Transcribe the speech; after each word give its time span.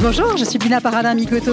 Bonjour, 0.00 0.36
je 0.36 0.44
suis 0.44 0.58
Bina 0.58 0.80
Paradin 0.80 1.14
Mikoto. 1.14 1.52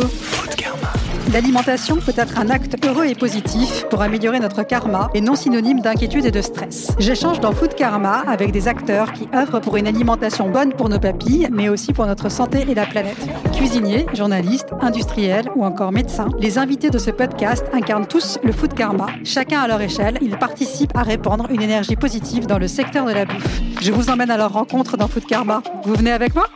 L'alimentation 1.32 1.98
peut 1.98 2.14
être 2.18 2.40
un 2.40 2.50
acte 2.50 2.84
heureux 2.84 3.06
et 3.06 3.14
positif 3.14 3.86
pour 3.92 4.02
améliorer 4.02 4.40
notre 4.40 4.64
karma 4.64 5.12
et 5.14 5.22
non 5.22 5.36
synonyme 5.36 5.80
d'inquiétude 5.80 6.26
et 6.26 6.32
de 6.32 6.42
stress. 6.42 6.92
J'échange 6.98 7.40
dans 7.40 7.52
Food 7.52 7.76
Karma 7.76 8.24
avec 8.28 8.52
des 8.52 8.68
acteurs 8.68 9.14
qui 9.14 9.28
œuvrent 9.36 9.62
pour 9.62 9.78
une 9.78 9.86
alimentation 9.86 10.50
bonne 10.50 10.74
pour 10.74 10.90
nos 10.90 11.00
papilles, 11.00 11.48
mais 11.52 11.70
aussi 11.70 11.94
pour 11.94 12.08
notre 12.08 12.30
santé 12.30 12.66
et 12.68 12.74
la 12.74 12.88
planète. 12.88 13.20
Cuisiniers, 13.54 14.08
journalistes, 14.14 14.70
industriels 14.82 15.50
ou 15.56 15.66
encore 15.66 15.92
médecins, 15.92 16.30
les 16.40 16.58
invités 16.58 16.90
de 16.90 16.98
ce 16.98 17.12
podcast 17.12 17.64
incarnent 17.74 18.08
tous 18.08 18.40
le 18.44 18.52
Food 18.52 18.74
Karma. 18.74 19.06
Chacun 19.24 19.60
à 19.60 19.68
leur 19.68 19.82
échelle, 19.82 20.18
ils 20.22 20.38
participent 20.38 20.98
à 20.98 21.04
répandre 21.04 21.46
une 21.52 21.62
énergie 21.62 21.96
positive 21.96 22.48
dans 22.48 22.58
le 22.58 22.68
secteur 22.68 23.06
de 23.06 23.12
la 23.12 23.26
bouffe. 23.26 23.62
Je 23.82 23.92
vous 23.92 24.10
emmène 24.10 24.32
à 24.32 24.38
leur 24.38 24.52
rencontre 24.52 24.98
dans 24.98 25.08
Food 25.08 25.26
Karma. 25.26 25.62
Vous 25.84 25.94
venez 25.94 26.12
avec 26.12 26.34
moi? 26.34 26.48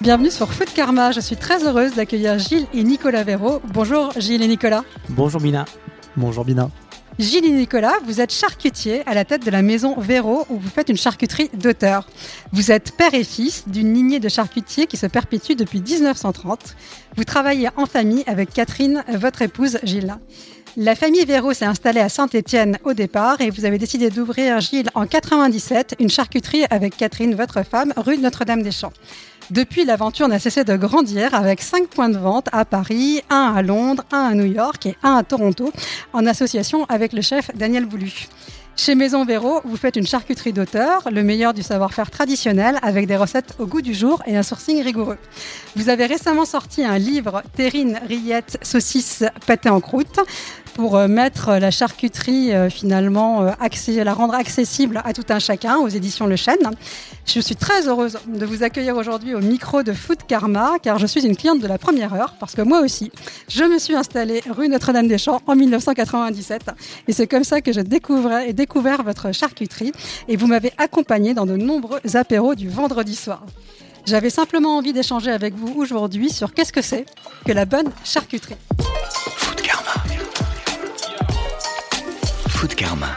Bienvenue 0.00 0.30
sur 0.30 0.52
Food 0.52 0.72
Karma. 0.72 1.10
Je 1.10 1.18
suis 1.18 1.34
très 1.34 1.64
heureuse 1.66 1.94
d'accueillir 1.94 2.38
Gilles 2.38 2.68
et 2.72 2.84
Nicolas 2.84 3.24
Véraud. 3.24 3.60
Bonjour 3.72 4.12
Gilles 4.16 4.42
et 4.42 4.46
Nicolas. 4.46 4.84
Bonjour 5.08 5.40
Bina. 5.40 5.64
Bonjour 6.16 6.44
Bina. 6.44 6.70
Gilles 7.18 7.46
et 7.46 7.50
Nicolas, 7.50 7.94
vous 8.04 8.20
êtes 8.20 8.32
charcutier 8.32 9.02
à 9.08 9.14
la 9.14 9.24
tête 9.24 9.44
de 9.44 9.50
la 9.50 9.60
maison 9.60 9.98
Véro 9.98 10.46
où 10.50 10.58
vous 10.58 10.68
faites 10.68 10.88
une 10.88 10.96
charcuterie 10.96 11.50
d'auteur. 11.52 12.06
Vous 12.52 12.70
êtes 12.70 12.92
père 12.92 13.12
et 13.12 13.24
fils 13.24 13.64
d'une 13.66 13.92
lignée 13.92 14.20
de 14.20 14.28
charcutiers 14.28 14.86
qui 14.86 14.96
se 14.96 15.06
perpétue 15.06 15.54
depuis 15.54 15.80
1930. 15.80 16.76
Vous 17.16 17.24
travaillez 17.24 17.68
en 17.76 17.86
famille 17.86 18.22
avec 18.28 18.50
Catherine, 18.50 19.02
votre 19.08 19.42
épouse 19.42 19.80
Gilles. 19.82 20.16
La 20.76 20.94
famille 20.94 21.24
Véro 21.24 21.52
s'est 21.54 21.64
installée 21.64 21.98
à 21.98 22.08
Saint-Étienne 22.08 22.78
au 22.84 22.92
départ 22.92 23.40
et 23.40 23.50
vous 23.50 23.64
avez 23.64 23.78
décidé 23.78 24.10
d'ouvrir, 24.10 24.60
Gilles, 24.60 24.90
en 24.94 25.06
97, 25.06 25.96
une 25.98 26.08
charcuterie 26.08 26.66
avec 26.70 26.96
Catherine, 26.96 27.34
votre 27.34 27.64
femme, 27.64 27.92
rue 27.96 28.18
Notre-Dame-des-Champs. 28.18 28.92
Depuis, 29.50 29.86
l'aventure 29.86 30.28
n'a 30.28 30.38
cessé 30.38 30.62
de 30.62 30.76
grandir 30.76 31.34
avec 31.34 31.62
cinq 31.62 31.88
points 31.88 32.10
de 32.10 32.18
vente 32.18 32.48
à 32.52 32.66
Paris, 32.66 33.22
un 33.30 33.54
à 33.56 33.62
Londres, 33.62 34.04
un 34.12 34.24
à 34.24 34.34
New 34.34 34.44
York 34.44 34.84
et 34.84 34.96
un 35.02 35.14
à 35.14 35.22
Toronto, 35.22 35.72
en 36.12 36.26
association 36.26 36.84
avec 36.90 37.14
le 37.14 37.22
chef 37.22 37.50
Daniel 37.54 37.86
Boulu. 37.86 38.28
Chez 38.76 38.94
Maison 38.94 39.24
Véro, 39.24 39.60
vous 39.64 39.76
faites 39.76 39.96
une 39.96 40.06
charcuterie 40.06 40.52
d'auteur, 40.52 41.08
le 41.10 41.22
meilleur 41.24 41.54
du 41.54 41.62
savoir-faire 41.62 42.10
traditionnel, 42.10 42.78
avec 42.82 43.06
des 43.06 43.16
recettes 43.16 43.56
au 43.58 43.66
goût 43.66 43.80
du 43.80 43.94
jour 43.94 44.22
et 44.26 44.36
un 44.36 44.42
sourcing 44.42 44.82
rigoureux. 44.82 45.18
Vous 45.76 45.88
avez 45.88 46.04
récemment 46.06 46.44
sorti 46.44 46.84
un 46.84 46.98
livre 46.98 47.42
Terrine, 47.56 47.98
rillettes, 48.06 48.58
saucisses, 48.62 49.24
pâté 49.46 49.70
en 49.70 49.80
croûte 49.80 50.20
pour 50.78 50.94
euh, 50.94 51.08
mettre 51.08 51.54
la 51.54 51.72
charcuterie 51.72 52.54
euh, 52.54 52.70
finalement, 52.70 53.42
euh, 53.42 54.04
la 54.04 54.14
rendre 54.14 54.34
accessible 54.34 55.02
à 55.04 55.12
tout 55.12 55.24
un 55.28 55.40
chacun 55.40 55.78
aux 55.78 55.88
éditions 55.88 56.28
Le 56.28 56.36
Chêne. 56.36 56.70
Je 57.26 57.40
suis 57.40 57.56
très 57.56 57.88
heureuse 57.88 58.16
de 58.28 58.46
vous 58.46 58.62
accueillir 58.62 58.96
aujourd'hui 58.96 59.34
au 59.34 59.40
micro 59.40 59.82
de 59.82 59.92
Food 59.92 60.18
Karma 60.28 60.78
car 60.80 61.00
je 61.00 61.08
suis 61.08 61.26
une 61.26 61.36
cliente 61.36 61.58
de 61.58 61.66
la 61.66 61.78
première 61.78 62.14
heure 62.14 62.36
parce 62.38 62.54
que 62.54 62.62
moi 62.62 62.80
aussi, 62.80 63.10
je 63.48 63.64
me 63.64 63.80
suis 63.80 63.96
installée 63.96 64.40
rue 64.48 64.68
Notre-Dame-des-Champs 64.68 65.42
en 65.48 65.56
1997 65.56 66.70
et 67.08 67.12
c'est 67.12 67.26
comme 67.26 67.42
ça 67.42 67.60
que 67.60 67.72
je 67.72 67.80
découvrais 67.80 68.48
et 68.48 68.52
découvert 68.52 69.02
votre 69.02 69.34
charcuterie 69.34 69.90
et 70.28 70.36
vous 70.36 70.46
m'avez 70.46 70.70
accompagnée 70.78 71.34
dans 71.34 71.44
de 71.44 71.56
nombreux 71.56 71.98
apéros 72.14 72.54
du 72.54 72.68
vendredi 72.68 73.16
soir. 73.16 73.42
J'avais 74.06 74.30
simplement 74.30 74.76
envie 74.76 74.92
d'échanger 74.92 75.32
avec 75.32 75.54
vous 75.54 75.74
aujourd'hui 75.76 76.30
sur 76.30 76.54
qu'est-ce 76.54 76.72
que 76.72 76.82
c'est 76.82 77.04
que 77.44 77.50
la 77.50 77.64
bonne 77.64 77.90
charcuterie. 78.04 78.54
Food 82.58 82.74
Karma. 82.74 83.14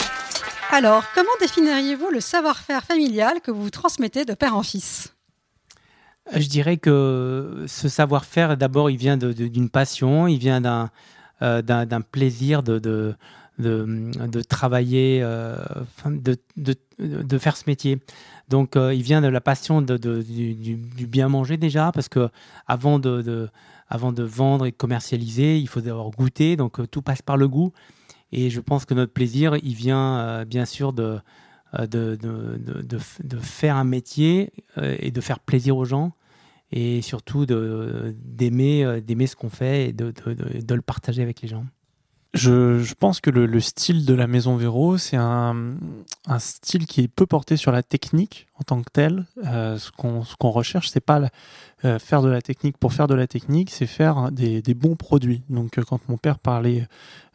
Alors, 0.72 1.03
comment 1.16 1.31
définiriez-vous 1.39 2.11
le 2.11 2.20
savoir-faire 2.20 2.84
familial 2.84 3.42
que 3.42 3.50
vous 3.50 3.72
transmettez 3.72 4.23
de 4.23 4.36
père 4.36 4.56
en 4.56 4.61
fils? 4.61 5.16
Je 6.36 6.47
dirais 6.47 6.78
que 6.78 7.66
ce 7.68 7.90
savoir-faire, 7.90 8.56
d'abord, 8.56 8.91
il 8.91 8.97
vient 8.97 9.18
d'une 9.18 9.72
passion, 9.72 10.28
il 10.28 10.38
vient 10.38 10.62
d'un 10.62 10.91
euh, 11.41 11.63
plaisir 12.12 12.62
de, 12.62 12.78
de, 12.78 13.16
de, 13.57 14.12
de 14.28 14.41
travailler, 14.41 15.22
euh, 15.24 15.56
de, 16.06 16.38
de, 16.57 16.75
de 17.00 17.38
faire 17.40 17.57
ce 17.57 17.63
métier. 17.66 17.97
Donc, 18.47 18.75
euh, 18.75 18.94
il 18.94 19.01
vient 19.01 19.22
de 19.22 19.28
la 19.28 19.41
passion 19.41 19.81
de, 19.81 19.97
de- 19.97 20.22
du, 20.22 20.53
du- 20.53 20.75
du 20.75 21.07
bien 21.07 21.30
manger 21.30 21.57
déjà, 21.57 21.91
parce 21.91 22.09
que 22.09 22.30
avant 22.68 23.00
de, 23.00 23.24
de- 23.24 23.50
avant 23.90 24.12
de 24.12 24.22
vendre 24.22 24.68
et 24.68 24.72
de 24.72 24.78
commercialiser, 24.78 25.57
il 25.57 25.68
faut 25.68 25.81
d'abord 25.81 26.12
goûter, 26.12 26.57
donc 26.57 26.80
euh, 26.80 26.85
tout 26.85 27.01
passe 27.01 27.24
par 27.24 27.38
le 27.38 27.47
goût. 27.47 27.74
Et 28.31 28.50
je 28.50 28.62
pense 28.62 28.86
que 28.86 28.94
notre 28.94 29.14
plaisir, 29.14 29.58
il 29.62 29.75
vient 29.75 30.19
euh, 30.19 30.46
bien 30.46 30.66
sûr 30.66 30.94
de, 30.94 31.19
euh, 31.80 31.88
de, 31.88 33.38
faire 33.40 33.75
un 33.75 33.84
métier 33.84 34.53
euh, 34.78 34.96
et 35.00 35.12
de 35.12 35.22
faire 35.22 35.40
plaisir 35.40 35.78
aux 35.78 35.86
gens 35.86 36.14
et 36.72 37.02
surtout 37.02 37.46
d'aimer 37.46 38.84
ce 39.28 39.36
qu'on 39.36 39.50
fait 39.50 39.90
et 39.90 39.94
de 39.94 40.74
le 40.74 40.81
partager 40.81 41.22
avec 41.22 41.42
les 41.42 41.50
gens. 41.50 41.66
Je, 42.34 42.80
je 42.80 42.94
pense 42.94 43.19
que 43.19 43.30
le, 43.30 43.46
le 43.46 43.59
style 43.59 44.06
de 44.06 44.14
la 44.14 44.25
Maison 44.25 44.56
Véro, 44.56 44.97
c'est 44.97 45.18
un, 45.18 45.74
un 46.28 46.40
style 46.40 46.86
qui 46.86 47.02
est 47.02 47.08
peu 47.09 47.25
porté 47.25 47.58
sur 47.58 47.74
la 47.74 47.84
technique 47.84 48.47
en 48.58 48.64
tant 48.64 48.81
que 48.81 48.90
telle. 48.92 49.25
Euh, 49.46 49.78
ce 49.78 49.92
qu'on 49.92 50.24
ce 50.24 50.36
qu'on 50.38 50.50
recherche, 50.52 50.90
c'est 50.90 51.02
pas 51.02 51.19
la- 51.19 51.30
euh, 51.84 52.00
faire 52.00 52.22
de 52.22 52.30
la 52.30 52.42
technique 52.42 52.78
pour 52.78 52.94
faire 52.94 53.08
de 53.08 53.16
la 53.16 53.28
technique, 53.28 53.69
c'est 53.69 53.86
faire 53.88 54.31
des, 54.31 54.62
des 54.62 54.74
bons 54.74 54.96
produits. 54.96 55.44
Donc, 55.50 55.78
euh, 55.78 55.84
quand 55.84 56.00
mon 56.08 56.16
père 56.18 56.40
parlait. 56.40 56.88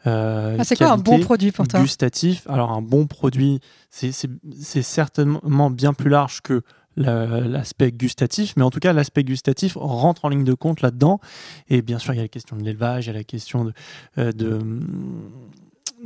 Ah, 0.05 0.63
C'est 0.63 0.77
quoi 0.77 0.91
un 0.91 0.97
bon 0.97 1.19
produit 1.19 1.51
pour 1.51 1.67
toi? 1.67 1.81
gustatif. 1.81 2.47
Alors 2.49 2.71
un 2.71 2.81
bon 2.81 3.05
produit, 3.07 3.59
c'est- 3.91 4.11
certainement 4.81 5.69
bien 5.69 5.93
plus 5.93 6.09
large 6.09 6.41
que 6.41 6.63
l'aspect 6.97 7.91
gustatif, 7.91 8.53
mais 8.57 8.63
en 8.63 8.69
tout 8.69 8.79
cas 8.79 8.93
l'aspect 8.93 9.23
gustatif 9.23 9.77
rentre 9.79 10.25
en 10.25 10.29
ligne 10.29 10.43
de 10.43 10.53
compte 10.53 10.81
là-dedans. 10.81 11.19
Et 11.69 11.81
bien 11.81 11.99
sûr, 11.99 12.13
il 12.13 12.17
y 12.17 12.19
a 12.19 12.23
la 12.23 12.27
question 12.27 12.57
de 12.57 12.63
l'élevage, 12.63 13.05
il 13.05 13.07
y 13.07 13.11
a 13.11 13.13
la 13.13 13.23
question 13.23 13.65
de, 13.65 13.73
euh, 14.17 14.31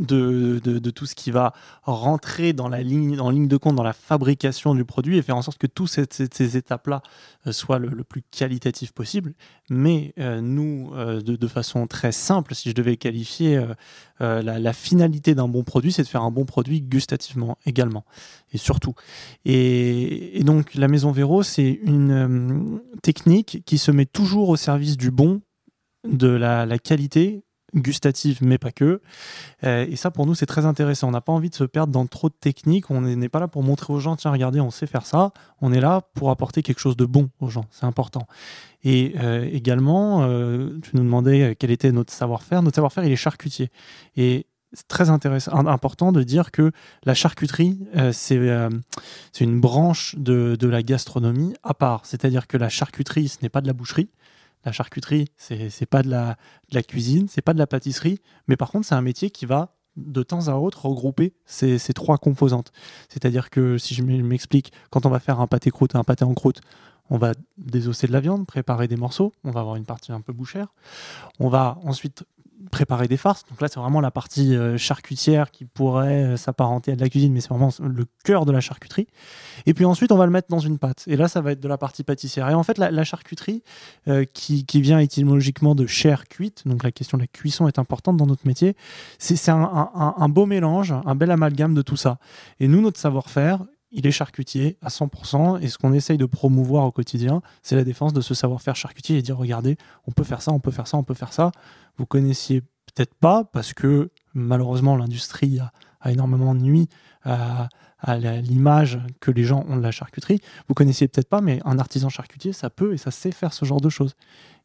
de, 0.02 0.90
tout 0.90 1.06
ce 1.06 1.16
qui 1.16 1.32
va 1.32 1.54
rentrer 1.84 2.54
dans 2.54 2.68
la 2.68 2.82
ligne, 2.82 3.20
en 3.20 3.30
ligne 3.30 3.48
de 3.48 3.58
compte 3.58 3.76
dans 3.76 3.84
la 3.84 3.94
fabrication 3.94 4.76
du 4.76 4.86
produit 4.86 5.18
et 5.18 5.22
faire 5.22 5.38
en 5.38 5.42
sorte 5.42 5.58
que 5.58 5.68
toutes 5.68 5.90
ces, 5.90 6.58
étapes-là 6.58 7.02
euh, 7.48 7.52
soient 7.52 7.80
le, 7.80 8.04
plus 8.04 8.24
qualitatif 8.24 8.92
possible. 8.92 9.34
Mais 9.70 10.14
euh, 10.20 10.42
nous, 10.42 10.92
euh, 10.96 11.22
de, 11.22 11.48
façon 11.48 11.88
très 11.88 12.12
simple, 12.12 12.56
si 12.56 12.70
je 12.70 12.76
devais 12.76 12.98
qualifier 12.98 13.62
la, 14.20 14.74
finalité 14.74 15.36
d'un 15.36 15.48
bon 15.48 15.64
produit, 15.64 15.92
c'est 15.92 16.04
de 16.04 16.08
faire 16.08 16.24
un 16.24 16.32
bon 16.32 16.46
produit 16.46 16.82
gustativement 16.82 17.58
également, 17.66 18.06
et 18.54 18.58
surtout. 18.58 18.94
Et, 19.46 20.42
donc 20.46 20.76
la 20.76 20.88
Maison 20.88 21.12
Véro, 21.12 21.44
c'est 21.44 21.80
une 21.84 22.80
technique 23.02 23.64
qui 23.66 23.78
se 23.78 23.92
met 23.92 24.06
toujours 24.06 24.50
au 24.50 24.56
service 24.56 24.96
du 24.96 25.12
bon, 25.12 25.42
de 26.08 26.28
la 26.28 26.80
qualité 26.80 27.44
gustative, 27.74 28.40
mais 28.42 28.58
pas 28.58 28.72
que. 28.72 29.02
Euh, 29.64 29.86
et 29.90 29.96
ça, 29.96 30.12
pour 30.12 30.26
nous, 30.26 30.36
c'est 30.36 30.46
très 30.46 30.66
intéressant. 30.66 31.08
On 31.08 31.12
n'a 31.12 31.22
pas 31.22 31.32
envie 31.32 31.50
de 31.50 31.56
se 31.56 31.64
perdre 31.64 31.94
dans 31.94 32.06
trop 32.06 32.30
de 32.30 32.36
techniques. 32.40 32.92
On 32.92 33.02
n'est 33.02 33.30
pas 33.30 33.40
là 33.40 33.48
pour 33.48 33.64
montrer 33.64 33.94
aux 33.94 34.00
gens, 34.00 34.16
tiens, 34.16 34.32
regardez, 34.32 34.60
on 34.60 34.72
sait 34.72 34.88
faire 34.88 35.06
ça. 35.06 35.32
On 35.62 35.72
est 35.72 35.82
là 35.82 36.02
pour 36.14 36.32
apporter 36.32 36.64
quelque 36.64 36.80
chose 36.80 36.98
de 36.98 37.06
bon 37.06 37.30
aux 37.40 37.50
gens. 37.50 37.66
C'est 37.72 37.86
important. 37.86 38.28
Et 38.84 39.14
euh, 39.20 39.48
également, 39.52 40.24
euh, 40.24 40.80
tu 40.82 40.96
nous 40.96 41.04
demandais 41.04 41.56
quel 41.58 41.72
était 41.72 41.92
notre 41.92 42.12
savoir-faire. 42.12 42.62
Notre 42.64 42.76
savoir-faire, 42.76 43.04
il 43.06 43.12
est 43.12 43.16
charcutier. 43.16 43.70
Et 44.16 44.48
c'est 44.74 44.88
très 44.88 45.10
intéressant, 45.10 45.52
im- 45.54 45.68
important 45.68 46.12
de 46.14 46.24
dire 46.24 46.50
que 46.52 46.72
la 47.04 47.14
charcuterie, 47.14 47.80
c'est 48.14 48.40
c'est 49.34 49.44
une 49.44 49.60
branche 49.60 50.16
de, 50.18 50.56
de 50.58 50.68
la 50.70 50.82
gastronomie 50.82 51.54
à 51.62 51.74
part. 51.74 52.06
C'est-à-dire 52.06 52.48
que 52.48 52.56
la 52.58 52.70
charcuterie, 52.70 53.28
ce 53.28 53.40
n'est 53.44 53.50
pas 53.50 53.60
de 53.62 53.68
la 53.68 53.74
boucherie. 53.74 54.08
La 54.66 54.72
charcuterie, 54.72 55.26
c'est 55.38 55.86
pas 55.88 56.04
de 56.04 56.10
la, 56.10 56.38
de 56.70 56.76
la 56.76 56.84
cuisine, 56.84 57.28
c'est 57.28 57.42
pas 57.42 57.54
de 57.54 57.60
la 57.60 57.68
pâtisserie, 57.68 58.20
mais 58.48 58.56
par 58.56 58.72
contre, 58.72 58.86
c'est 58.86 58.96
un 58.96 59.02
métier 59.02 59.30
qui 59.32 59.46
va 59.46 59.76
de 59.98 60.24
temps 60.24 60.48
à 60.48 60.54
autre 60.54 60.86
regrouper 60.86 61.34
ces, 61.46 61.78
ces 61.78 61.94
trois 61.94 62.18
composantes. 62.18 62.72
C'est-à-dire 63.10 63.50
que 63.50 63.78
si 63.78 63.94
je 63.94 64.04
m'explique, 64.04 64.72
quand 64.90 65.06
on 65.06 65.10
va 65.10 65.20
faire 65.20 65.40
un 65.40 65.48
pâté 65.48 65.70
croûte 65.72 65.96
un 65.96 66.04
pâté 66.04 66.24
en 66.24 66.34
croûte, 66.34 66.62
on 67.10 67.18
va 67.18 67.34
désosser 67.58 68.08
de 68.08 68.14
la 68.14 68.22
viande, 68.22 68.48
préparer 68.48 68.88
des 68.88 68.96
morceaux, 68.96 69.34
on 69.44 69.52
va 69.52 69.60
avoir 69.60 69.76
une 69.76 69.86
partie 69.86 70.14
un 70.14 70.22
peu 70.22 70.32
bouchère. 70.32 70.68
On 71.40 71.50
va 71.50 71.78
ensuite 71.84 72.24
préparer 72.70 73.08
des 73.08 73.18
farces. 73.18 73.44
Donc 73.50 73.62
là, 73.62 73.68
c'est 73.68 73.80
vraiment 73.80 74.02
la 74.02 74.12
partie 74.12 74.56
euh, 74.56 74.78
charcutière 74.78 75.52
qui 75.52 75.66
pourrait 75.66 76.24
euh, 76.24 76.38
s'apparenter 76.38 76.92
à 76.92 76.96
de 76.96 77.02
la 77.02 77.10
cuisine, 77.10 77.34
mais 77.34 77.42
c'est 77.42 77.50
vraiment 77.50 77.72
le 77.82 78.06
cœur 78.24 78.46
de 78.46 78.52
la 78.52 78.62
charcuterie. 78.62 79.08
Et 79.66 79.74
puis 79.74 79.86
ensuite, 79.86 80.12
on 80.12 80.18
va 80.18 80.26
le 80.26 80.32
mettre 80.32 80.50
dans 80.50 80.60
une 80.60 80.78
pâte. 80.78 81.04
Et 81.08 81.16
là, 81.16 81.28
ça 81.28 81.42
va 81.42 81.54
être 81.54 81.60
de 81.60 81.68
la 81.68 81.78
partie 81.78 82.04
pâtissière. 82.04 82.50
Et 82.50 82.54
en 82.54 82.64
fait, 82.64 82.78
la, 82.78 83.04
charcuterie, 83.04 83.64
euh, 84.08 84.26
qui, 84.26 84.66
qui 84.66 84.82
vient 84.82 85.00
étymologiquement 85.00 85.76
de 85.76 85.86
chair 85.86 86.28
cuite, 86.28 86.64
donc 86.66 86.84
la 86.84 86.92
question 86.92 87.18
de 87.18 87.24
la 87.24 87.28
cuisson 87.28 87.68
est 87.68 87.80
importante 87.80 88.18
dans 88.18 88.28
notre 88.28 88.46
métier, 88.46 88.76
c'est 89.18 89.50
un 89.50 90.30
beau 90.30 90.46
mélange, 90.46 90.94
un 91.06 91.16
bel 91.16 91.32
amalgame 91.32 91.74
de 91.74 91.82
tout 91.82 91.98
ça. 91.98 92.18
Et 92.60 92.68
nous, 92.68 92.82
notre 92.82 93.00
savoir-faire, 93.00 93.64
il 93.92 94.08
est 94.08 94.12
charcutier 94.12 94.78
à 94.82 94.90
100%. 94.90 95.62
Et 95.62 95.68
ce 95.68 95.78
qu'on 95.78 95.94
essaye 95.94 96.18
de 96.18 96.26
promouvoir 96.26 96.86
au 96.86 96.92
quotidien, 96.92 97.42
c'est 97.62 97.76
la 97.76 97.84
défense 97.84 98.14
de 98.14 98.22
ce 98.22 98.34
savoir-faire 98.34 98.76
charcutier 98.76 99.18
et 99.18 99.22
dire 99.22 99.38
regardez, 99.38 99.78
on 100.08 100.12
peut 100.12 100.24
faire 100.24 100.42
ça, 100.42 100.52
on 100.52 100.60
peut 100.60 100.72
faire 100.72 100.88
ça, 100.88 100.98
on 100.98 101.04
peut 101.04 101.14
faire 101.14 101.34
ça. 101.34 101.52
Vous 101.98 102.06
connaissiez 102.06 102.62
peut-être 102.62 103.14
pas 103.16 103.44
parce 103.44 103.74
que 103.74 104.10
malheureusement 104.34 104.96
l'industrie 104.96 105.60
a, 105.60 105.72
énormément 106.10 106.56
nuit 106.56 106.90
à, 107.24 107.70
à 108.00 108.18
l'image 108.18 109.00
que 109.20 109.30
les 109.30 109.44
gens 109.44 109.64
ont 109.68 109.78
de 109.78 109.84
la 109.84 109.92
charcuterie. 109.92 110.40
Vous 110.68 110.74
connaissiez 110.74 111.08
peut-être 111.08 111.30
pas, 111.30 111.42
mais 111.42 111.60
un 111.64 111.78
artisan 111.78 112.10
charcutier, 112.10 112.54
ça 112.54 112.70
peut 112.70 112.94
et 112.94 112.98
ça 112.98 113.12
sait 113.12 113.32
faire 113.32 113.54
ce 113.54 113.66
genre 113.66 113.82
de 113.82 113.90
choses. 113.90 114.16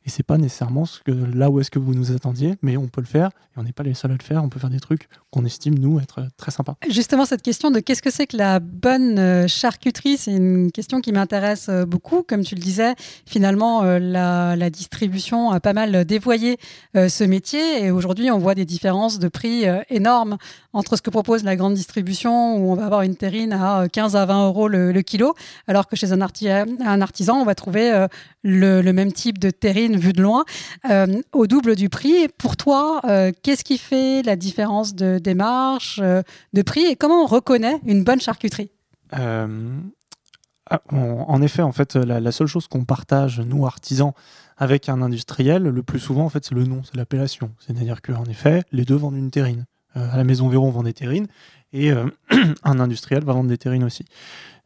Et 0.06 0.10
c'est 0.10 0.22
pas 0.22 0.38
nécessairement 0.38 0.84
là 1.06 1.50
où 1.50 1.60
est-ce 1.60 1.70
que 1.70 1.80
vous 1.80 1.92
nous 1.92 2.12
attendiez, 2.12 2.54
mais 2.62 2.76
on 2.76 2.86
peut 2.86 3.00
le 3.00 3.06
faire 3.08 3.30
et 3.56 3.58
on 3.58 3.64
n'est 3.64 3.72
pas 3.72 3.82
les 3.82 3.92
seuls 3.94 4.12
à 4.12 4.14
le 4.14 4.22
faire. 4.22 4.44
On 4.44 4.48
peut 4.48 4.60
faire 4.60 4.70
des 4.70 4.78
trucs 4.78 5.08
qu'on 5.30 5.44
estime 5.44 5.76
nous 5.78 5.98
être 5.98 6.28
très 6.36 6.52
sympas. 6.52 6.76
Justement, 6.88 7.24
cette 7.24 7.42
question 7.42 7.72
de 7.72 7.80
qu'est-ce 7.80 8.02
que 8.02 8.10
c'est 8.12 8.28
que 8.28 8.36
la 8.36 8.60
bonne 8.60 9.18
euh, 9.18 9.48
charcuterie, 9.48 10.16
c'est 10.16 10.32
une 10.32 10.70
question 10.70 11.00
qui 11.00 11.10
m'intéresse 11.10 11.66
euh, 11.68 11.84
beaucoup. 11.84 12.22
Comme 12.22 12.44
tu 12.44 12.54
le 12.54 12.60
disais, 12.60 12.94
finalement, 13.26 13.82
euh, 13.82 13.98
la, 13.98 14.70
distribution 14.70 15.50
a 15.50 15.58
pas 15.60 15.72
mal 15.72 16.04
dévoyé 16.04 16.58
euh, 16.96 17.08
ce 17.08 17.24
métier 17.24 17.84
et 17.84 17.90
aujourd'hui, 17.90 18.30
on 18.30 18.38
voit 18.38 18.54
des 18.54 18.64
différences 18.64 19.18
de 19.18 19.28
prix 19.28 19.66
euh, 19.66 19.80
énormes 19.90 20.36
entre 20.72 20.96
ce 20.96 21.02
que 21.02 21.10
propose 21.10 21.42
la 21.42 21.56
grande 21.56 21.74
distribution 21.74 22.56
où 22.56 22.70
on 22.70 22.74
va 22.74 22.84
avoir 22.84 23.02
une 23.02 23.16
terrine 23.16 23.52
à 23.52 23.82
euh, 23.82 23.88
15 23.88 24.14
à 24.14 24.24
20 24.26 24.46
euros 24.46 24.68
le, 24.68 24.92
kilo, 25.02 25.34
alors 25.66 25.88
que 25.88 25.96
chez 25.96 26.12
un, 26.12 26.20
arti- 26.20 26.48
un 26.48 27.00
artisan, 27.00 27.36
on 27.36 27.44
va 27.44 27.54
trouver 27.54 27.92
euh, 27.92 28.06
le 28.44 28.92
même 28.92 29.12
type 29.12 29.38
de 29.38 29.50
terrine 29.50 29.95
vu 29.98 30.12
de 30.12 30.22
loin 30.22 30.44
euh, 30.90 31.20
au 31.32 31.46
double 31.46 31.76
du 31.76 31.88
prix. 31.88 32.28
Pour 32.38 32.56
toi, 32.56 33.00
euh, 33.04 33.32
qu'est-ce 33.42 33.64
qui 33.64 33.78
fait 33.78 34.22
la 34.22 34.36
différence 34.36 34.94
de 34.94 35.18
démarche, 35.18 36.00
euh, 36.02 36.22
de 36.52 36.62
prix 36.62 36.84
et 36.84 36.96
comment 36.96 37.22
on 37.22 37.26
reconnaît 37.26 37.80
une 37.86 38.04
bonne 38.04 38.20
charcuterie? 38.20 38.70
Ah, 39.12 40.80
en 40.90 41.42
effet, 41.42 41.62
en 41.62 41.70
fait, 41.70 41.94
la, 41.94 42.32
seule 42.32 42.48
chose 42.48 42.66
qu'on 42.66 42.84
partage, 42.84 43.40
nous, 43.40 43.66
artisans, 43.66 44.12
avec 44.56 44.88
un 44.88 45.00
industriel, 45.00 45.62
le 45.62 45.82
plus 45.82 46.00
souvent, 46.00 46.24
en 46.24 46.28
fait, 46.28 46.44
c'est 46.44 46.56
le 46.56 46.64
nom, 46.64 46.82
c'est 46.82 46.96
l'appellation. 46.96 47.52
C'est-à-dire 47.60 48.02
qu'en 48.02 48.24
effet, 48.24 48.64
les 48.72 48.84
deux 48.84 48.96
vendent 48.96 49.16
une 49.16 49.30
terrine. 49.30 49.66
À 49.94 50.16
la 50.16 50.24
maison 50.24 50.48
Véro, 50.48 50.66
on 50.66 50.70
vend 50.70 50.82
des 50.82 50.92
terrines, 50.92 51.28
et 51.72 51.92
un 52.64 52.80
industriel 52.80 53.24
va 53.24 53.32
vendre 53.32 53.48
des 53.48 53.58
terrines 53.58 53.84
aussi. 53.84 54.06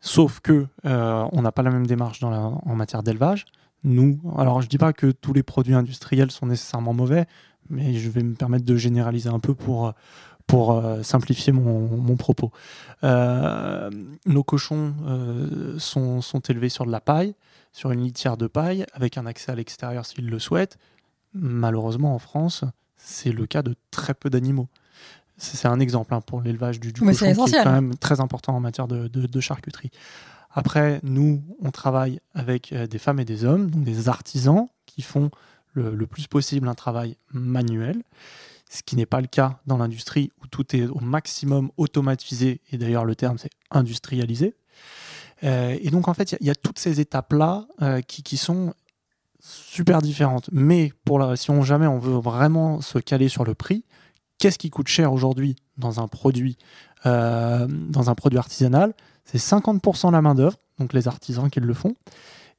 Sauf 0.01 0.41
que 0.41 0.67
on 0.85 1.43
n'a 1.43 1.53
pas 1.53 1.63
la 1.63 1.71
même 1.71 1.87
démarche 1.87 2.23
en 2.23 2.75
matière 2.75 3.03
d'élevage. 3.03 3.45
Nous, 3.85 4.21
alors 4.37 4.61
je 4.63 4.69
dis 4.69 4.79
pas 4.79 4.93
que 4.93 5.11
tous 5.11 5.33
les 5.33 5.43
produits 5.43 5.75
industriels 5.75 6.31
sont 6.31 6.47
nécessairement 6.47 6.93
mauvais, 6.93 7.27
mais 7.69 7.95
je 7.95 8.11
vais 8.11 8.23
me 8.23 8.35
permettre 8.35 8.65
de 8.65 8.77
généraliser 8.77 9.29
un 9.31 9.39
peu 9.39 9.55
pour, 9.55 9.95
pour 10.47 10.73
euh, 10.73 11.03
simplifier 11.03 11.53
mon, 11.53 11.87
mon 11.97 12.17
propos. 12.17 12.51
Euh, 13.05 13.91
nos 14.27 14.43
cochons 14.43 14.95
euh, 15.07 15.79
sont, 15.79 16.21
sont 16.21 16.41
élevés 16.41 16.69
sur 16.69 16.85
de 16.87 16.91
la 16.93 17.01
paille, 17.01 17.35
sur 17.73 17.91
une 17.93 18.03
litière 18.03 18.37
de 18.37 18.47
paille, 18.49 18.85
avec 18.93 19.17
un 19.17 19.27
accès 19.27 19.51
à 19.53 19.55
l'extérieur 19.55 20.05
s'ils 20.05 20.29
le 20.29 20.39
souhaitent. 20.39 20.77
Malheureusement, 21.35 22.15
en 22.15 22.19
France, 22.19 22.65
c'est 22.97 23.33
le 23.33 23.47
cas 23.47 23.63
de 23.63 23.77
très 23.91 24.15
peu 24.15 24.29
d'animaux. 24.31 24.69
C'est 25.37 25.69
un 25.69 25.81
exemple 25.81 26.13
hein, 26.13 26.21
pour 26.21 26.43
l'élevage 26.43 26.81
du, 26.81 26.93
du 26.93 27.01
cochon 27.13 27.27
qui 27.47 27.51
est 27.61 27.65
quand 27.65 27.73
même 27.73 27.95
très 27.97 28.21
important 28.21 28.55
en 28.55 28.61
matière 28.61 28.89
de, 28.89 29.09
de- 29.09 29.27
de 29.27 29.41
charcuterie. 29.41 29.91
Après, 30.53 31.01
nous, 31.03 31.43
on 31.61 31.71
travaille 31.71 32.21
avec 32.35 32.73
euh, 32.73 32.87
des 32.87 32.99
femmes 32.99 33.21
et 33.21 33.25
des 33.25 33.45
hommes, 33.45 33.71
donc 33.71 33.85
des 33.85 34.09
artisans 34.09 34.67
qui 34.87 35.03
font 35.03 35.31
le, 35.73 36.07
plus 36.07 36.27
possible 36.27 36.69
un 36.69 36.75
travail 36.75 37.17
manuel, 37.33 38.03
ce 38.69 38.83
qui 38.83 38.97
n'est 38.97 39.07
pas 39.07 39.21
le 39.21 39.29
cas 39.29 39.61
dans 39.67 39.79
l'industrie 39.79 40.33
où 40.43 40.49
tout 40.49 40.75
est 40.75 40.87
au 40.87 40.99
maximum 40.99 41.71
automatisé, 41.77 42.61
et 42.73 42.79
d'ailleurs 42.79 43.05
le 43.05 43.15
terme 43.15 43.39
c'est 43.39 43.51
industrialisé. 43.71 44.57
Euh, 45.45 45.77
et 45.81 45.91
donc 45.91 46.09
en 46.09 46.15
fait, 46.15 46.37
il 46.41 46.47
y 46.47 46.51
a- 46.51 46.55
toutes 46.55 46.79
ces 46.79 47.01
étapes-là 47.01 47.67
euh, 47.83 48.01
qui, 48.03 48.37
sont 48.37 48.75
super 49.39 50.03
différentes. 50.03 50.51
Mais 50.53 50.93
pour 51.05 51.23
si 51.37 51.51
on 51.51 51.63
jamais 51.63 51.87
on 51.87 51.99
veut 51.99 52.19
vraiment 52.19 52.81
se 52.81 52.99
caler 52.99 53.29
sur 53.29 53.45
le 53.45 53.55
prix, 53.55 53.85
qu'est-ce 54.39 54.59
qui 54.59 54.71
coûte 54.71 54.89
cher 54.89 55.13
aujourd'hui 55.13 55.57
dans 55.79 55.89
dans 55.89 56.01
un 58.11 58.15
produit 58.15 58.39
artisanal? 58.39 58.95
C'est 59.33 59.39
50% 59.39 60.11
la 60.13 60.23
main 60.23 60.35
d'œuvre, 60.35 60.57
donc 60.79 60.93
les 60.93 61.07
artisans 61.09 61.49
qui 61.51 61.61
le 61.61 61.75
font, 61.75 61.95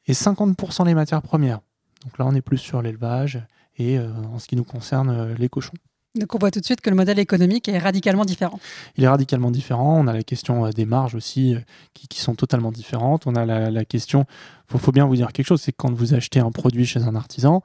et 0.07 0.13
50% 0.13 0.85
les 0.85 0.93
matières 0.93 1.21
premières. 1.21 1.59
Donc 2.05 2.17
là, 2.17 2.25
on 2.25 2.33
est 2.33 2.41
plus 2.41 2.57
sur 2.57 2.81
l'élevage 2.81 3.41
et 3.77 3.97
euh, 3.97 4.09
en 4.33 4.39
ce 4.39 4.47
qui 4.47 4.55
nous 4.55 4.63
concerne, 4.63 5.09
euh, 5.09 5.35
les 5.37 5.49
cochons. 5.49 5.73
Donc 6.15 6.33
on 6.35 6.37
voit 6.39 6.51
tout 6.51 6.59
de 6.59 6.65
suite 6.65 6.81
que 6.81 6.89
le 6.89 6.95
modèle 6.95 7.19
économique 7.19 7.69
est 7.69 7.77
radicalement 7.77 8.25
différent. 8.25 8.59
Il 8.97 9.03
est 9.03 9.07
radicalement 9.07 9.49
différent. 9.51 9.99
On 9.99 10.07
a 10.07 10.13
la 10.13 10.23
question 10.23 10.65
euh, 10.65 10.69
des 10.71 10.85
marges 10.85 11.15
aussi 11.15 11.55
qui, 11.93 12.07
qui 12.07 12.19
sont 12.19 12.35
totalement 12.35 12.71
différentes. 12.71 13.27
On 13.27 13.35
a 13.35 13.45
la, 13.45 13.69
la 13.71 13.85
question, 13.85 14.25
il 14.29 14.71
faut, 14.71 14.77
faut 14.77 14.91
bien 14.91 15.05
vous 15.05 15.15
dire 15.15 15.31
quelque 15.31 15.45
chose, 15.47 15.61
c'est 15.61 15.71
que 15.71 15.77
quand 15.77 15.93
vous 15.93 16.13
achetez 16.13 16.39
un 16.39 16.51
produit 16.51 16.85
chez 16.85 17.03
un 17.03 17.15
artisan, 17.15 17.63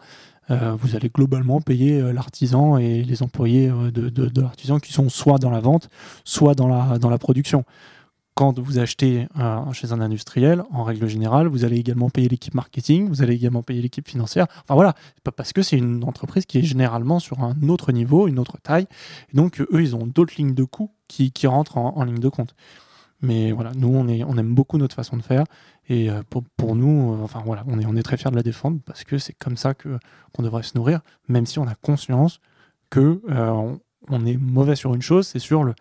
euh, 0.50 0.76
vous 0.79 0.94
allez 0.94 1.09
globalement 1.09 1.61
payer 1.61 2.12
l'artisan 2.12 2.76
et 2.79 3.02
les 3.02 3.23
employés 3.25 3.69
de, 3.69 3.91
de- 3.91 4.26
de 4.29 4.41
l'artisan 4.41 4.79
qui 4.79 4.93
sont 4.93 5.09
soit 5.09 5.38
dans 5.38 5.50
la 5.50 5.59
vente, 5.61 5.88
soit 6.25 6.55
dans 6.55 6.69
la, 6.69 6.99
dans 6.99 7.11
la 7.11 7.19
production. 7.19 7.64
Quand 8.37 8.59
vous 8.59 8.79
achetez 8.79 9.29
euh, 9.41 9.73
chez 9.73 9.93
un 9.93 10.00
industriel, 10.03 10.62
en 10.71 10.85
règle 10.85 11.09
générale, 11.09 11.47
vous 11.47 11.65
allez 11.65 11.79
également 11.79 12.11
payer 12.11 12.29
l'équipe 12.29 12.53
marketing, 12.53 13.09
vous 13.09 13.23
allez 13.23 13.33
également 13.33 13.62
payer 13.62 13.81
l'équipe 13.81 14.06
financière. 14.06 14.47
Enfin 14.62 14.75
voilà, 14.75 14.94
pas 15.25 15.33
parce 15.33 15.55
que 15.55 15.62
c'est 15.62 15.79
une 15.79 16.05
entreprise 16.05 16.44
qui 16.44 16.59
est 16.59 16.62
généralement 16.62 17.19
sur 17.19 17.43
un 17.43 17.56
autre 17.67 17.93
niveau, 17.93 18.29
une 18.29 18.38
autre 18.38 18.59
taille. 18.62 18.88
Et 19.33 19.37
donc, 19.38 19.62
eux, 19.62 19.81
ils 19.81 19.97
ont 19.97 20.06
d'autres 20.06 20.35
lignes 20.37 20.53
de 20.53 20.65
coûts 20.65 20.91
qui, 21.09 21.33
rentrent 21.47 21.79
en, 21.79 22.05
ligne 22.05 22.19
de 22.19 22.29
compte. 22.29 22.55
Mais 23.23 23.53
voilà, 23.53 23.73
nous, 23.75 23.88
on, 23.88 24.06
aime 24.37 24.55
beaucoup 24.55 24.77
notre 24.77 24.94
façon 24.94 25.17
de 25.17 25.23
faire. 25.23 25.44
Et 25.88 26.11
euh, 26.11 26.21
pour, 26.59 26.77
nous, 26.77 27.15
euh, 27.15 27.23
enfin 27.23 27.41
voilà, 27.43 27.65
on 27.67 27.97
est, 27.97 28.03
très 28.03 28.19
fiers 28.19 28.31
de 28.31 28.37
la 28.37 28.43
défendre 28.43 28.81
parce 28.85 29.05
que 29.05 29.17
c'est 29.17 29.33
comme 29.33 29.56
ça 29.56 29.73
que, 29.73 29.99
qu'on 30.35 30.43
devrait 30.43 30.62
se 30.62 30.77
nourrir, 30.77 31.00
même 31.29 31.47
si 31.47 31.59
on 31.59 31.67
a 31.67 31.75
conscience 31.75 32.41
que 32.91 33.23
est 34.27 34.37
mauvais 34.37 34.77
sur 34.77 34.94
une 34.94 35.00
chose, 35.00 35.27
c'est 35.27 35.38
sur 35.38 35.65
le, 35.65 35.75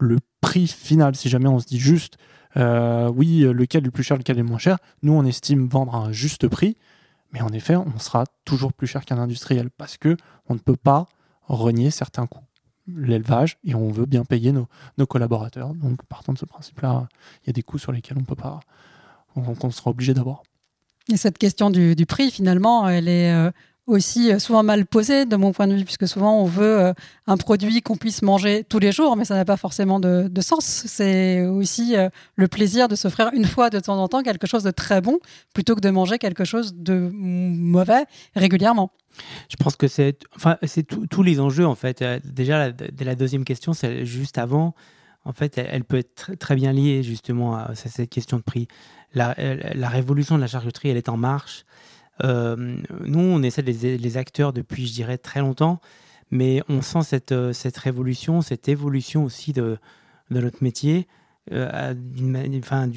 le 0.00 0.18
prix 0.40 0.66
final. 0.66 1.14
Si 1.16 1.28
jamais 1.28 1.48
on 1.48 1.58
se 1.58 1.66
dit 1.66 1.78
juste, 1.78 2.16
euh, 2.56 3.08
oui, 3.14 3.40
lequel 3.40 3.82
est 3.82 3.86
le 3.86 3.90
plus 3.90 4.02
cher, 4.02 4.16
lequel 4.16 4.36
est 4.38 4.42
le 4.42 4.48
moins 4.48 4.58
cher, 4.58 4.78
nous, 5.02 5.12
on 5.12 5.24
estime 5.24 5.66
vendre 5.68 5.94
à 5.94 5.98
un 5.98 6.12
juste 6.12 6.48
prix. 6.48 6.76
Mais 7.32 7.42
en 7.42 7.48
effet, 7.50 7.76
on 7.76 7.98
sera 7.98 8.24
toujours 8.44 8.72
plus 8.72 8.86
cher 8.86 9.04
qu'un 9.04 9.18
industriel 9.18 9.68
parce 9.76 9.98
que 9.98 10.16
on 10.48 10.54
ne 10.54 10.58
peut 10.58 10.76
pas 10.76 11.06
renier 11.44 11.90
certains 11.90 12.26
coûts. 12.26 12.44
L'élevage, 12.86 13.58
et 13.64 13.74
on 13.74 13.90
veut 13.90 14.06
bien 14.06 14.24
payer 14.24 14.50
nos, 14.50 14.66
nos 14.96 15.06
collaborateurs. 15.06 15.74
Donc, 15.74 16.02
partant 16.06 16.32
de 16.32 16.38
ce 16.38 16.46
principe-là, 16.46 17.06
il 17.42 17.48
y 17.48 17.50
a 17.50 17.52
des 17.52 17.62
coûts 17.62 17.76
sur 17.78 17.92
lesquels 17.92 18.16
on 18.18 18.24
peut 18.24 18.34
pas, 18.34 18.60
on- 19.36 19.54
qu'on 19.54 19.70
sera 19.70 19.90
obligé 19.90 20.14
d'avoir. 20.14 20.42
Et 21.12 21.18
cette 21.18 21.36
question 21.36 21.68
du, 21.70 21.94
du 21.94 22.06
prix, 22.06 22.30
finalement, 22.30 22.88
elle 22.88 23.08
est 23.08 23.30
euh, 23.32 23.50
aussi 23.88 24.30
euh, 24.30 24.38
souvent 24.38 24.62
mal 24.62 24.86
posée 24.86 25.24
de 25.24 25.34
mon 25.36 25.52
point 25.52 25.66
de 25.66 25.74
vue, 25.74 25.84
puisque 25.84 26.06
souvent 26.06 26.40
on 26.40 26.44
veut 26.44 26.78
euh, 26.78 26.92
un 27.26 27.36
produit 27.36 27.82
qu'on 27.82 27.96
puisse 27.96 28.22
manger 28.22 28.62
tous 28.62 28.78
les 28.78 28.92
jours, 28.92 29.16
mais 29.16 29.24
ça 29.24 29.34
n'a 29.34 29.44
pas 29.44 29.56
forcément 29.56 29.98
de, 29.98 30.30
sens. 30.40 30.64
C'est 30.64 31.44
aussi 31.46 31.96
euh, 31.96 32.08
le 32.36 32.46
plaisir 32.46 32.86
de 32.88 32.94
s'offrir 32.94 33.30
une 33.32 33.46
fois 33.46 33.70
de 33.70 33.80
temps 33.80 34.00
en 34.00 34.06
temps 34.06 34.22
quelque 34.22 34.46
chose 34.46 34.62
de 34.62 34.70
très 34.70 35.00
bon, 35.00 35.18
plutôt 35.54 35.74
que 35.74 35.80
de 35.80 35.90
manger 35.90 36.18
quelque 36.18 36.44
chose 36.44 36.74
de 36.74 37.10
mauvais 37.12 38.04
régulièrement. 38.36 38.92
Je 39.48 39.56
pense 39.56 39.74
que 39.74 39.88
c'est 39.88 40.18
enfin, 40.36 40.58
tous 41.10 41.22
les 41.22 41.40
enjeux, 41.40 41.66
en 41.66 41.74
fait. 41.74 42.04
Déjà, 42.24 42.68
la, 42.68 43.14
deuxième 43.16 43.44
question, 43.44 43.72
c'est 43.72 44.06
juste 44.06 44.38
avant. 44.38 44.74
En 45.24 45.32
fait, 45.32 45.58
elle, 45.58 45.84
peut 45.84 45.98
être 45.98 46.34
très, 46.38 46.54
bien 46.54 46.72
liée 46.72 47.02
justement 47.02 47.56
à, 47.56 47.74
cette 47.74 48.10
question 48.10 48.36
de 48.36 48.42
prix. 48.42 48.68
La 49.14 49.34
révolution 49.88 50.36
de 50.36 50.40
la 50.40 50.46
charcuterie, 50.46 50.90
elle 50.90 50.96
est 50.96 51.08
en 51.08 51.16
marche. 51.16 51.64
Euh, 52.24 52.76
nous, 53.04 53.20
on 53.20 53.42
essaie 53.42 53.62
de 53.62 53.70
les, 53.70 54.16
acteurs 54.16 54.52
depuis, 54.52 54.86
je 54.86 54.92
dirais, 54.92 55.18
très 55.18 55.40
longtemps, 55.40 55.80
mais 56.30 56.62
on 56.68 56.82
sent 56.82 57.02
cette, 57.02 57.32
euh, 57.32 57.52
révolution, 57.76 58.42
cette 58.42 58.68
évolution 58.68 59.24
aussi 59.24 59.52
de, 59.52 59.78
notre 60.30 60.62
métier. 60.62 61.06
euh, 61.52 61.94
enfin, 62.58 62.90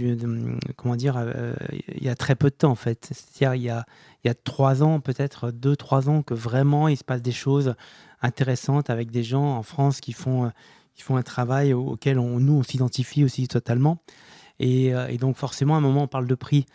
comment 0.75 0.95
dire, 0.97 1.17
il 1.95 2.03
y 2.03 2.09
a 2.09 2.15
très 2.15 2.35
peu 2.35 2.49
de 2.49 2.55
temps 2.55 2.71
en 2.71 2.75
fait. 2.75 3.07
C'est-à-dire, 3.11 3.55
il 3.55 4.25
y 4.25 4.29
a, 4.29 4.33
trois 4.33 4.83
ans, 4.83 4.99
peut-être 4.99 5.51
deux, 5.51 5.75
trois 5.75 6.09
ans, 6.09 6.23
que 6.23 6.33
vraiment 6.33 6.87
il 6.89 6.97
se 6.97 7.03
passe 7.03 7.21
des 7.21 7.31
choses 7.31 7.75
intéressantes 8.21 8.89
avec 8.89 9.11
des 9.11 9.23
gens 9.23 9.55
en 9.55 9.63
France 9.63 10.01
qui 10.01 10.13
font, 10.13 10.51
un 11.09 11.23
travail 11.23 11.73
au- 11.73 11.91
auquel 11.91 12.19
on, 12.19 12.39
nous, 12.39 12.53
on 12.53 12.63
s'identifie 12.63 13.23
aussi 13.23 13.47
totalement. 13.47 13.99
Et, 14.59 14.87
et 14.87 15.17
donc, 15.17 15.37
forcément, 15.37 15.75
à 15.75 15.77
un 15.77 15.81
moment, 15.81 16.03
on 16.03 16.07
parle 16.07 16.27
de 16.27 16.35
prix. 16.35 16.65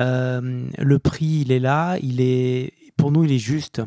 Euh, 0.00 0.64
le 0.78 0.98
prix, 0.98 1.42
il 1.46 1.52
est 1.52 1.58
là, 1.60 1.98
il 2.02 2.20
est, 2.20 2.72
pour 2.96 3.12
nous, 3.12 3.24
il 3.24 3.32
est 3.32 3.38
juste. 3.38 3.82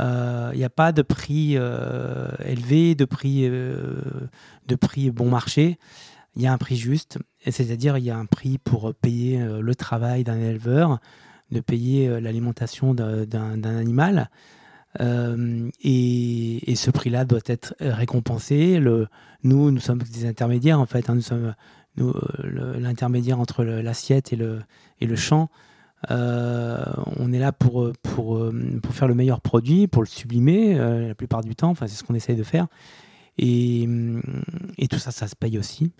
Euh, 0.00 0.50
Il 0.52 0.58
n'y 0.58 0.64
a 0.64 0.70
pas 0.70 0.92
de 0.92 1.02
prix 1.02 1.54
euh, 1.56 2.28
élevé, 2.44 2.94
de 2.94 3.04
prix, 3.04 3.46
euh, 3.46 4.00
de 4.66 4.74
prix 4.74 5.10
bon 5.10 5.28
marché. 5.30 5.78
Il 6.36 6.42
y 6.42 6.46
a 6.46 6.52
un 6.52 6.58
prix 6.58 6.76
juste, 6.76 7.18
c'est-à-dire 7.46 7.96
il 7.96 8.04
y 8.04 8.10
a 8.10 8.16
un 8.18 8.26
prix 8.26 8.58
pour 8.58 8.94
payer 8.94 9.40
euh, 9.40 9.60
le 9.62 9.74
travail 9.74 10.22
d'un 10.22 10.38
éleveur, 10.38 10.98
de 11.50 11.60
payer 11.60 12.08
euh, 12.08 12.20
l'alimentation 12.20 12.92
d'un- 12.92 13.62
animal. 13.64 14.28
Euh, 15.00 15.70
et, 15.82 16.74
ce 16.74 16.90
prix-là 16.90 17.24
doit 17.24 17.40
être 17.46 17.74
récompensé. 17.80 18.80
Nous, 19.42 19.70
nous 19.70 19.80
sommes 19.80 20.02
des 20.02 20.26
intermédiaires, 20.26 20.80
en 20.80 20.86
fait. 20.86 21.08
hein. 21.08 21.14
nous 21.14 21.20
sommes 21.22 21.54
euh, 21.98 22.78
l'intermédiaire 22.78 23.40
entre 23.40 23.64
l'assiette 23.64 24.32
et 24.32 24.36
le, 24.36 24.60
et 25.00 25.06
le 25.06 25.16
champ. 25.16 25.48
Euh, 26.10 26.84
on 27.16 27.32
est 27.32 27.38
là 27.38 27.52
pour, 27.52 27.82
euh, 27.82 27.92
pour, 28.02 28.44
pour 28.82 28.94
faire 28.94 29.08
le 29.08 29.14
meilleur 29.14 29.40
produit, 29.40 29.86
pour 29.86 30.02
le 30.02 30.08
sublimer 30.08 30.74
la 30.74 31.14
plupart 31.14 31.42
du 31.42 31.54
temps. 31.54 31.70
Enfin, 31.70 31.86
c'est 31.86 31.96
ce 31.96 32.04
qu'on 32.04 32.14
essaye 32.14 32.36
de 32.36 32.42
faire. 32.42 32.66
Et, 33.38 33.88
et 34.78 34.88
tout 34.88 34.98
ça, 34.98 35.10
ça 35.10 35.26
se 35.26 35.36
paye 35.36 35.58
aussi. 35.58 35.92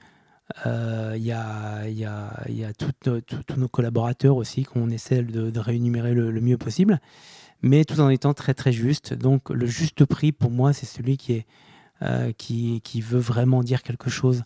Il 0.65 1.23
y 1.23 1.33
a, 1.33 1.89
y 1.89 2.05
a, 2.05 2.31
y 2.49 2.65
a 2.65 2.73
tous 2.73 3.57
nos 3.57 3.69
collaborateurs 3.69 4.37
aussi 4.37 4.65
qu'on 4.65 4.91
essaie 4.91 5.23
de, 5.23 5.51
de 5.51 5.61
rémunérer 5.61 6.15
le, 6.15 6.31
le, 6.31 6.41
mieux 6.41 6.57
possible, 6.57 7.01
mais 7.63 7.85
tout 7.85 8.01
en 8.01 8.09
étant 8.11 8.33
très 8.33 8.55
très 8.55 8.73
juste. 8.73 9.13
Donc 9.13 9.51
le 9.51 9.67
juste 9.67 10.05
prix 10.05 10.33
pour 10.33 10.51
moi, 10.51 10.73
c'est 10.73 10.87
celui 10.87 11.17
qui, 11.17 11.33
est, 11.33 12.37
qui, 12.37 12.81
qui, 12.83 13.01
veut 13.01 13.19
vraiment 13.19 13.63
dire 13.63 13.83
quelque 13.83 14.09
chose. 14.09 14.45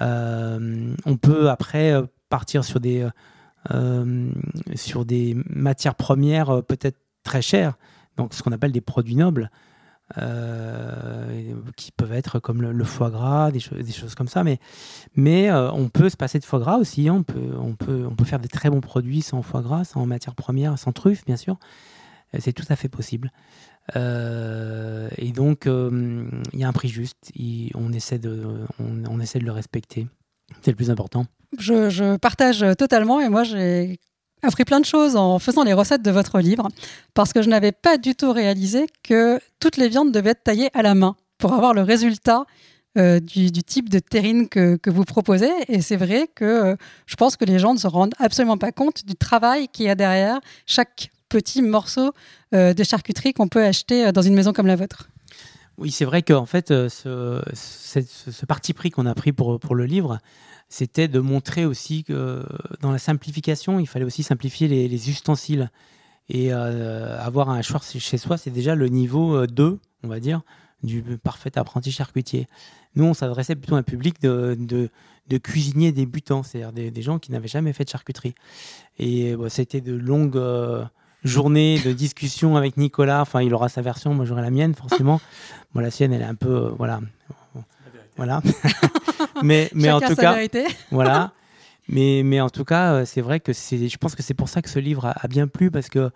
Euh, 0.00 0.94
on 1.06 1.16
peut 1.16 1.50
après 1.50 1.94
partir 2.28 2.64
sur 2.64 2.80
des, 2.80 3.06
euh, 3.70 4.30
sur 4.74 5.04
des 5.04 5.36
matières 5.48 5.94
premières 5.94 6.62
peut-être 6.62 6.98
très 7.22 7.42
chères, 7.42 7.78
donc 8.16 8.34
ce 8.34 8.42
qu'on 8.42 8.52
appelle 8.52 8.72
des 8.72 8.80
produits 8.80 9.16
nobles. 9.16 9.50
Euh, 10.16 11.52
qui 11.76 11.92
peuvent 11.92 12.14
être 12.14 12.38
comme 12.38 12.62
le, 12.62 12.84
foie 12.84 13.10
gras, 13.10 13.50
des, 13.50 13.60
choses 13.60 14.14
comme 14.14 14.26
ça. 14.26 14.42
Mais, 14.42 14.58
mais 15.14 15.50
euh, 15.50 15.70
on 15.72 15.90
peut 15.90 16.08
se 16.08 16.16
passer 16.16 16.38
de 16.38 16.44
foie 16.44 16.60
gras 16.60 16.78
aussi. 16.78 17.08
Hein. 17.08 17.16
On, 17.16 17.22
peut, 17.22 17.50
on, 17.58 17.74
peut, 17.74 18.06
on 18.10 18.14
peut 18.14 18.24
faire 18.24 18.38
des 18.38 18.48
très 18.48 18.70
bons 18.70 18.80
produits 18.80 19.20
sans 19.20 19.42
foie 19.42 19.60
gras, 19.60 19.84
sans 19.84 20.06
matière 20.06 20.34
première, 20.34 20.78
sans 20.78 20.92
truffe, 20.92 21.26
bien 21.26 21.36
sûr. 21.36 21.58
Euh, 22.34 22.38
c'est 22.40 22.54
tout 22.54 22.64
à 22.70 22.76
fait 22.76 22.88
possible. 22.88 23.32
Et 23.94 25.32
donc, 25.32 25.66
il 25.66 26.58
y 26.58 26.64
a 26.64 26.68
un 26.68 26.72
prix 26.72 26.88
juste. 26.88 27.32
on, 27.74 27.92
essaie 27.92 28.18
de, 28.18 28.44
on, 28.78 29.20
essaie 29.20 29.38
de 29.38 29.44
le 29.44 29.52
respecter. 29.52 30.06
C'est 30.62 30.70
le 30.70 30.76
plus 30.76 30.90
important. 30.90 31.26
Je, 31.58 32.16
partage 32.16 32.64
totalement 32.76 33.20
et 33.20 33.28
moi 33.28 33.42
j'ai 33.42 33.98
appris 34.42 34.64
plein 34.64 34.80
de 34.80 34.84
choses 34.84 35.16
en 35.16 35.38
faisant 35.38 35.64
les 35.64 35.72
recettes 35.72 36.02
de 36.02 36.10
votre 36.10 36.40
livre, 36.40 36.68
parce 37.14 37.32
que 37.32 37.42
je 37.42 37.48
n'avais 37.48 37.72
pas 37.72 37.98
du 37.98 38.14
tout 38.14 38.32
réalisé 38.32 38.86
que 39.02 39.40
toutes 39.60 39.76
les 39.76 39.88
viandes 39.88 40.12
devaient 40.12 40.30
être 40.30 40.44
taillées 40.44 40.70
à 40.74 40.82
la 40.82 40.94
main 40.94 41.16
pour 41.38 41.54
avoir 41.54 41.74
le 41.74 41.82
résultat 41.82 42.44
euh, 42.96 43.20
du, 43.20 43.52
type 43.52 43.88
de 43.90 43.98
terrine 43.98 44.48
que, 44.48 44.78
vous 44.86 45.04
proposez. 45.04 45.50
Et 45.68 45.82
c'est 45.82 45.96
vrai 45.96 46.28
que 46.34 46.44
euh, 46.44 46.76
je 47.06 47.14
pense 47.16 47.36
que 47.36 47.44
les 47.44 47.58
gens 47.58 47.74
ne 47.74 47.78
se 47.78 47.86
rendent 47.86 48.14
absolument 48.18 48.58
pas 48.58 48.72
compte 48.72 49.04
du 49.04 49.14
travail 49.14 49.68
qu'il 49.68 49.86
y 49.86 49.88
a 49.88 49.94
derrière 49.94 50.40
chaque 50.66 51.10
petit 51.28 51.62
morceau 51.62 52.12
euh, 52.54 52.74
de 52.74 52.84
charcuterie 52.84 53.32
qu'on 53.32 53.48
peut 53.48 53.64
acheter 53.64 54.06
euh, 54.06 54.12
dans 54.12 54.22
une 54.22 54.34
maison 54.34 54.52
comme 54.52 54.66
la 54.66 54.76
vôtre. 54.76 55.08
Oui, 55.76 55.90
c'est 55.90 56.04
vrai 56.04 56.22
qu'en 56.22 56.46
fait, 56.46 56.70
euh, 56.70 56.88
ce, 56.88 58.46
parti 58.46 58.72
pris 58.72 58.90
qu'on 58.90 59.06
a 59.06 59.14
pris 59.14 59.32
pour, 59.32 59.60
pour 59.60 59.74
le 59.74 59.84
livre, 59.84 60.18
c'était 60.68 61.08
de 61.08 61.20
montrer 61.20 61.64
aussi 61.64 62.02
que 62.04 62.44
dans 62.80 62.90
la 62.90 62.98
simplification, 62.98 63.78
il 63.78 63.86
fallait 63.86 64.04
aussi 64.04 64.22
simplifier 64.22 64.66
les, 64.68 64.88
les 64.88 65.10
ustensiles. 65.10 65.70
Et 66.30 66.52
avoir 66.52 67.48
un 67.48 67.56
hachoir 67.56 67.82
chez 67.82 68.18
soi, 68.18 68.36
c'est 68.36 68.50
déjà 68.50 68.74
le 68.74 68.88
niveau 68.88 69.46
2, 69.46 69.78
on 70.02 70.08
va 70.08 70.20
dire, 70.20 70.42
du 70.82 71.02
parfait 71.16 71.56
apprenti 71.56 71.90
charcutier. 71.90 72.48
Nous, 72.96 73.04
on 73.06 73.14
s'adressait 73.14 73.56
plutôt 73.56 73.76
à 73.76 73.78
un 73.78 73.82
public 73.82 74.20
de, 74.20 74.54
de, 74.60 75.38
cuisiniers 75.38 75.90
débutants, 75.90 76.42
c'est-à-dire 76.42 76.90
des, 76.92 77.02
gens 77.02 77.18
qui 77.18 77.32
n'avaient 77.32 77.48
jamais 77.48 77.72
fait 77.72 77.84
de 77.84 77.88
charcuterie. 77.88 78.34
Et 78.98 79.36
bon, 79.36 79.48
c'était 79.48 79.80
de 79.80 79.94
longues 79.94 80.36
journées 81.24 81.80
de 81.80 81.92
discussion 81.92 82.56
avec 82.56 82.76
Nicolas. 82.76 83.20
Enfin, 83.20 83.42
il 83.42 83.52
aura 83.54 83.68
sa 83.68 83.82
version, 83.82 84.14
moi 84.14 84.24
j'aurai 84.24 84.42
la 84.42 84.50
mienne, 84.50 84.74
forcément. 84.74 85.20
Bon, 85.74 85.80
la 85.80 85.90
sienne, 85.90 86.14
elle 86.14 86.22
est 86.22 86.24
un 86.24 86.34
peu. 86.34 86.48
Euh, 86.48 86.70
voilà. 86.78 87.00
Voilà. 88.16 88.42
mais 89.42 89.68
mais 89.74 89.90
en 89.90 90.00
tout 90.00 90.16
cas, 90.16 90.32
vérité. 90.34 90.64
voilà. 90.90 91.32
Mais, 91.88 92.22
mais 92.24 92.40
en 92.40 92.50
tout 92.50 92.64
cas, 92.64 93.04
c'est 93.04 93.20
vrai 93.20 93.40
que 93.40 93.52
c'est, 93.52 93.88
je 93.88 93.96
pense 93.98 94.14
que 94.14 94.22
c'est 94.22 94.34
pour 94.34 94.48
ça 94.48 94.60
que 94.62 94.68
ce 94.68 94.78
livre 94.78 95.06
a, 95.06 95.14
a 95.20 95.28
bien 95.28 95.46
plu 95.46 95.70
parce 95.70 95.88
que 95.88 96.10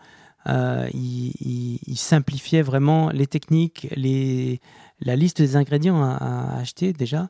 euh, 0.49 0.89
il, 0.93 1.33
il, 1.41 1.79
il, 1.87 1.97
simplifiait 1.97 2.63
vraiment 2.63 3.11
les 3.11 3.27
techniques, 3.27 3.89
les, 3.95 4.61
la 5.01 5.17
liste 5.17 5.39
des 5.39 5.57
ingrédients 5.57 6.03
à, 6.03 6.17
à 6.17 6.61
acheter 6.61 6.93
déjà. 6.93 7.29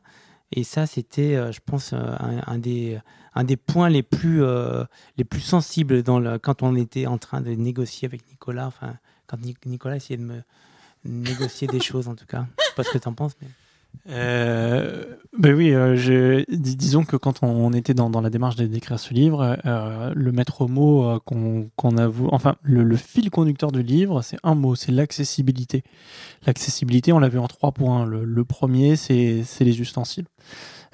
Et 0.55 0.63
ça, 0.63 0.85
c'était, 0.85 1.35
euh, 1.35 1.51
je 1.51 1.59
pense, 1.65 1.93
un, 1.93 2.41
un, 2.45 2.57
des, 2.59 2.99
un 3.33 3.43
des 3.43 3.57
points 3.57 3.89
les 3.89 4.03
plus, 4.03 4.43
euh, 4.43 4.83
les 5.17 5.23
plus 5.23 5.41
sensibles 5.41 6.03
dans 6.03 6.19
le, 6.19 6.37
quand 6.37 6.61
on 6.61 6.75
était 6.75 7.07
en 7.07 7.17
train 7.17 7.41
de 7.41 7.51
négocier 7.51 8.07
avec 8.07 8.27
Nicolas. 8.29 8.67
Enfin, 8.67 8.97
quand 9.25 9.37
Nicolas 9.65 9.95
essayait 9.95 10.17
de 10.17 10.23
me 10.23 10.41
négocier 11.05 11.67
des 11.67 11.79
choses, 11.81 12.07
en 12.07 12.15
tout 12.15 12.27
cas. 12.27 12.45
Je 12.59 12.65
sais 12.65 12.75
pas 12.75 12.83
ce 12.83 12.91
que 12.91 12.97
tu 12.99 13.07
en 13.07 13.13
penses. 13.13 13.33
Mais... 13.41 13.47
Euh, 14.09 15.05
ben 15.37 15.55
oui, 15.55 15.71
euh, 15.73 16.43
disons 16.49 17.05
que 17.05 17.15
quand 17.15 17.41
on, 17.41 17.71
était 17.73 17.93
dans, 17.93 18.09
la 18.21 18.29
démarche 18.29 18.55
d'écrire 18.55 18.99
ce 18.99 19.13
livre, 19.13 19.57
euh, 19.65 20.13
le 20.13 20.31
maître 20.31 20.67
mot 20.67 21.19
qu'on 21.25 21.69
qu 21.75 21.87
a 21.97 22.07
voulu, 22.07 22.29
enfin 22.31 22.55
le, 22.61 22.95
fil 22.97 23.29
conducteur 23.29 23.71
du 23.71 23.81
livre, 23.81 24.21
c'est 24.21 24.37
un 24.43 24.55
mot, 24.55 24.75
c'est 24.75 24.91
l'accessibilité. 24.91 25.83
L'accessibilité, 26.45 27.13
on 27.13 27.19
l'a 27.19 27.29
vu 27.29 27.39
en 27.39 27.47
trois 27.47 27.71
points. 27.71 28.05
Le, 28.05 28.45
premier, 28.45 28.95
c'est 28.95 29.43
les 29.61 29.81
ustensiles. 29.81 30.27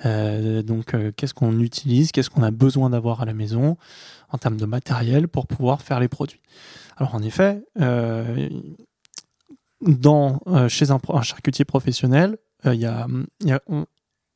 Donc, 0.05 0.95
qu'est-ce 1.17 1.33
qu'on 1.33 1.59
utilise, 1.59 2.11
qu'est-ce 2.11 2.29
qu'on 2.29 2.43
a 2.43 2.51
besoin 2.51 2.91
d'avoir 2.91 3.21
à 3.21 3.25
la 3.25 3.33
maison 3.33 3.75
en 4.29 4.37
termes 4.37 4.57
de 4.57 4.65
matériel 4.65 5.27
pour 5.27 5.47
pouvoir 5.47 5.81
faire 5.81 5.99
les 5.99 6.07
produits? 6.07 6.41
Alors 6.97 7.15
en 7.15 7.21
effet, 7.23 7.63
dans, 9.81 10.39
chez 10.69 10.91
un, 10.91 11.21
charcutier 11.23 11.65
professionnel, 11.65 12.37
y 12.65 12.85
a, 12.85 13.07
y 13.43 13.51
a, 13.51 13.61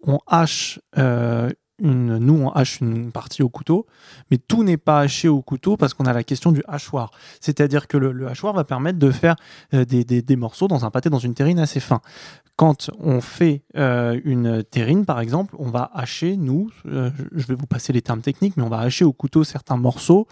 on, 0.05 0.19
hache 0.27 0.79
euh, 0.97 1.49
une, 1.79 2.17
nous 2.17 2.35
on 2.35 2.49
hache 2.49 2.81
une 2.81 3.11
partie 3.11 3.41
au 3.41 3.49
couteau, 3.49 3.85
mais 4.29 4.37
tout 4.37 4.63
n'est 4.63 4.77
pas 4.77 4.99
haché 4.99 5.27
au 5.27 5.41
couteau 5.41 5.75
parce 5.75 5.93
qu'on 5.93 6.05
a 6.05 6.13
la 6.13 6.23
question 6.23 6.51
du 6.51 6.63
hachoir. 6.67 7.11
C'est-à-dire 7.41 7.87
que 7.87 7.97
le, 7.97 8.27
hachoir 8.27 8.53
va 8.53 8.63
permettre 8.63 8.99
de 8.99 9.11
faire 9.11 9.35
euh, 9.73 9.85
des, 9.85 10.03
des, 10.03 10.35
morceaux 10.35 10.67
dans 10.67 10.85
un 10.85 10.91
pâté, 10.91 11.09
dans 11.09 11.19
une 11.19 11.33
terrine 11.33 11.59
assez 11.59 11.79
fin. 11.79 12.01
Quand 12.55 12.91
on 12.99 13.19
fait 13.19 13.63
euh, 13.77 14.19
une 14.23 14.63
terrine, 14.63 15.05
par 15.05 15.19
exemple, 15.19 15.55
on 15.57 15.71
va 15.71 15.89
hacher, 15.91 16.37
nous, 16.37 16.69
euh, 16.85 17.09
je 17.31 17.47
vais 17.47 17.55
vous 17.55 17.65
passer 17.65 17.91
les 17.93 18.03
termes 18.03 18.21
techniques, 18.21 18.57
mais 18.57 18.63
on 18.63 18.69
va 18.69 18.79
hacher 18.79 19.05
au 19.05 19.13
couteau 19.13 19.43
certains 19.43 19.75
morceaux 19.75 20.27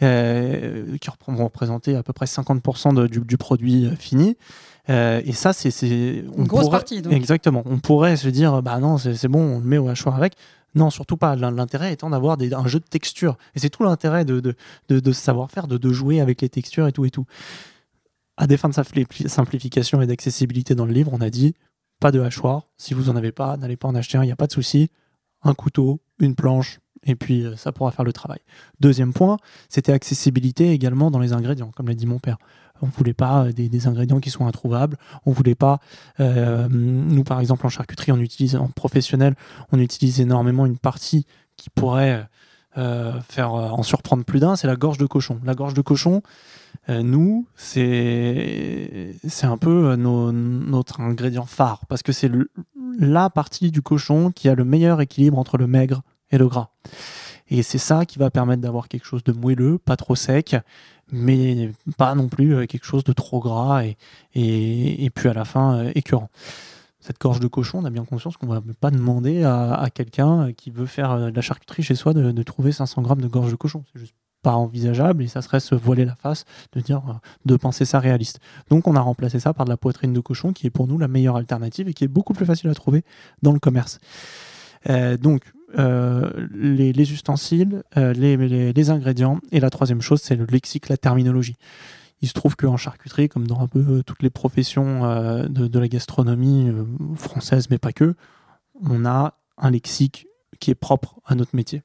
euh, 0.00 0.96
qui 0.98 1.10
vont 1.26 1.44
représenter 1.44 1.96
à 1.96 2.04
peu 2.04 2.12
près 2.12 2.26
50% 2.26 2.94
de, 2.94 3.08
du, 3.08 3.18
du, 3.20 3.36
produit 3.36 3.90
fini. 3.98 4.36
Euh, 4.90 5.22
et 5.24 5.32
ça, 5.32 5.52
c'est 5.52 5.70
une 5.80 6.44
grosse 6.44 6.64
pourrait, 6.64 6.70
partie. 6.70 7.02
Donc. 7.02 7.12
Exactement. 7.12 7.62
On 7.66 7.78
pourrait 7.78 8.16
se 8.16 8.28
dire, 8.28 8.62
bah 8.62 8.78
non, 8.78 8.98
c'est 8.98 9.28
bon, 9.28 9.56
on 9.56 9.58
le 9.58 9.64
met 9.64 9.78
au 9.78 9.88
hachoir 9.88 10.14
avec. 10.14 10.34
Non, 10.74 10.90
surtout 10.90 11.16
pas. 11.16 11.36
L'intérêt 11.36 11.92
étant 11.92 12.10
d'avoir 12.10 12.36
un 12.40 12.66
jeu 12.66 12.80
de 12.80 12.84
texture. 12.84 13.38
Et 13.54 13.60
c'est 13.60 13.70
tout 13.70 13.84
l'intérêt 13.84 14.24
de, 14.24 14.40
de, 14.40 14.54
de, 14.88 15.00
de 15.00 15.12
savoir-faire, 15.12 15.68
de, 15.68 15.78
de 15.78 15.92
jouer 15.92 16.20
avec 16.20 16.42
les 16.42 16.48
textures 16.48 16.86
et 16.88 16.92
tout 16.92 17.04
et 17.04 17.10
tout. 17.10 17.26
À 18.36 18.46
des 18.48 18.56
fins 18.56 18.68
de 18.68 18.74
simplification 19.28 20.02
et 20.02 20.06
d'accessibilité 20.06 20.74
dans 20.74 20.84
le 20.84 20.92
livre, 20.92 21.12
on 21.14 21.20
a 21.20 21.30
dit 21.30 21.54
pas 22.00 22.10
de 22.10 22.20
hachoir. 22.20 22.66
Si 22.76 22.92
vous 22.92 23.08
en 23.08 23.16
avez 23.16 23.30
pas, 23.30 23.56
n'allez 23.56 23.76
pas 23.76 23.86
en 23.86 23.94
acheter 23.94 24.18
un, 24.18 24.24
il 24.24 24.26
n'y 24.26 24.32
a 24.32 24.36
pas 24.36 24.48
de 24.48 24.52
souci. 24.52 24.90
Un 25.42 25.54
couteau, 25.54 26.00
une 26.18 26.34
planche, 26.34 26.80
et 27.04 27.14
puis 27.14 27.46
ça 27.56 27.72
pourra 27.72 27.90
faire 27.90 28.04
le 28.04 28.12
travail. 28.12 28.40
Deuxième 28.80 29.12
point, 29.12 29.36
c'était 29.68 29.92
accessibilité 29.92 30.70
également 30.70 31.10
dans 31.10 31.18
les 31.18 31.32
ingrédients, 31.32 31.70
comme 31.74 31.88
l'a 31.88 31.94
dit 31.94 32.06
mon 32.06 32.18
père. 32.18 32.38
On 32.82 32.86
voulait 32.86 33.14
pas 33.14 33.52
des, 33.52 33.68
des, 33.68 33.86
ingrédients 33.86 34.20
qui 34.20 34.30
sont 34.30 34.46
introuvables. 34.46 34.96
On 35.26 35.32
voulait 35.32 35.54
pas. 35.54 35.78
Euh, 36.20 36.68
nous, 36.68 37.22
par 37.22 37.40
exemple, 37.40 37.66
en 37.66 37.68
charcuterie, 37.68 38.12
on 38.12 38.18
utilise 38.18 38.56
en 38.56 38.68
professionnel, 38.68 39.36
on 39.72 39.78
utilise 39.78 40.20
énormément 40.20 40.66
une 40.66 40.78
partie 40.78 41.24
qui 41.56 41.70
pourrait 41.70 42.26
euh, 42.76 43.12
faire 43.28 43.52
en 43.52 43.82
surprendre 43.84 44.24
plus 44.24 44.40
d'un. 44.40 44.56
C'est 44.56 44.66
la 44.66 44.76
gorge 44.76 44.98
de 44.98 45.06
cochon. 45.06 45.40
La 45.44 45.54
gorge 45.54 45.74
de 45.74 45.82
cochon, 45.82 46.22
euh, 46.88 47.02
nous, 47.02 47.46
c'est 47.54 49.14
un 49.42 49.56
peu 49.56 49.94
notre 49.94 51.00
ingrédient 51.00 51.46
phare 51.46 51.86
parce 51.88 52.02
que 52.02 52.12
c'est 52.12 52.30
la 52.98 53.30
partie 53.30 53.70
du 53.70 53.82
cochon 53.82 54.32
qui 54.32 54.48
a 54.48 54.54
le 54.54 54.64
meilleur 54.64 55.00
équilibre 55.00 55.38
entre 55.38 55.58
le 55.58 55.68
maigre 55.68 56.02
et 56.34 56.38
le 56.38 56.48
gras. 56.48 56.68
Et 57.48 57.62
c'est 57.62 57.78
ça 57.78 58.06
qui 58.06 58.18
va 58.18 58.30
permettre 58.30 58.62
d'avoir 58.62 58.88
quelque 58.88 59.06
chose 59.06 59.22
de 59.24 59.32
moelleux, 59.32 59.78
pas 59.78 59.96
trop 59.96 60.14
sec, 60.14 60.56
mais 61.12 61.70
pas 61.98 62.14
non 62.14 62.28
plus 62.28 62.54
euh, 62.54 62.66
quelque 62.66 62.86
chose 62.86 63.04
de 63.04 63.12
trop 63.12 63.40
gras 63.40 63.84
et, 63.84 63.96
et, 64.34 65.10
puis 65.10 65.28
à 65.28 65.34
la 65.34 65.44
fin 65.44 65.78
euh, 65.78 65.92
écœurant. 65.94 66.30
Cette 67.00 67.20
gorge 67.20 67.40
de 67.40 67.46
cochon, 67.48 67.80
on 67.82 67.84
a 67.84 67.90
bien 67.90 68.06
conscience 68.06 68.38
qu'on 68.38 68.46
ne 68.46 68.54
va 68.54 68.62
pas 68.80 68.90
demander 68.90 69.42
à, 69.42 69.74
à 69.74 69.90
quelqu'un 69.90 70.52
qui 70.54 70.70
veut 70.70 70.86
faire 70.86 71.18
de 71.30 71.36
la 71.36 71.42
charcuterie 71.42 71.82
chez 71.82 71.94
soi 71.94 72.14
de, 72.14 72.42
trouver 72.42 72.72
500 72.72 73.02
grammes 73.02 73.20
de 73.20 73.28
gorge 73.28 73.50
de 73.50 73.56
cochon. 73.56 73.84
C'est 73.92 74.00
juste 74.00 74.14
pas 74.44 74.52
envisageable 74.52 75.22
et 75.22 75.26
ça 75.26 75.42
serait 75.42 75.58
se 75.58 75.74
voiler 75.74 76.04
la 76.04 76.14
face 76.14 76.44
de 76.74 76.80
dire 76.80 77.02
de 77.44 77.56
penser 77.56 77.84
ça 77.84 77.98
réaliste. 77.98 78.40
Donc 78.70 78.86
on 78.86 78.94
a 78.94 79.00
remplacé 79.00 79.40
ça 79.40 79.52
par 79.52 79.64
de 79.64 79.70
la 79.70 79.76
poitrine 79.76 80.12
de 80.12 80.20
cochon 80.20 80.52
qui 80.52 80.66
est 80.66 80.70
pour 80.70 80.86
nous 80.86 80.98
la 80.98 81.08
meilleure 81.08 81.36
alternative 81.36 81.88
et 81.88 81.94
qui 81.94 82.04
est 82.04 82.08
beaucoup 82.08 82.34
plus 82.34 82.46
facile 82.46 82.70
à 82.70 82.74
trouver 82.74 83.04
dans 83.42 83.52
le 83.52 83.58
commerce. 83.58 83.98
Euh, 84.88 85.16
donc 85.16 85.42
euh, 85.46 85.53
les, 85.76 86.92
les, 86.92 87.12
ustensiles, 87.12 87.82
euh, 87.96 88.12
les, 88.12 88.90
ingrédients 88.90 89.40
et 89.52 89.60
la 89.60 89.70
troisième 89.70 90.00
chose 90.00 90.20
c'est 90.22 90.36
le 90.36 90.46
lexique, 90.46 90.88
la 90.88 90.96
terminologie. 90.96 91.56
Il 92.22 92.28
se 92.28 92.32
trouve 92.32 92.56
qu'en 92.56 92.76
charcuterie, 92.76 93.28
comme 93.28 93.46
dans 93.46 93.60
un 93.60 93.66
peu 93.66 94.02
toutes 94.04 94.22
les 94.22 94.30
professions 94.30 95.04
euh, 95.04 95.46
de, 95.48 95.78
la 95.78 95.88
gastronomie 95.88 96.68
euh, 96.68 96.84
française, 97.16 97.68
mais 97.70 97.78
pas 97.78 97.92
que, 97.92 98.14
on 98.82 99.04
a 99.04 99.38
un 99.58 99.70
lexique 99.70 100.26
qui 100.60 100.70
est 100.70 100.76
propre 100.76 101.20
à 101.24 101.34
notre 101.34 101.54
métier. 101.54 101.82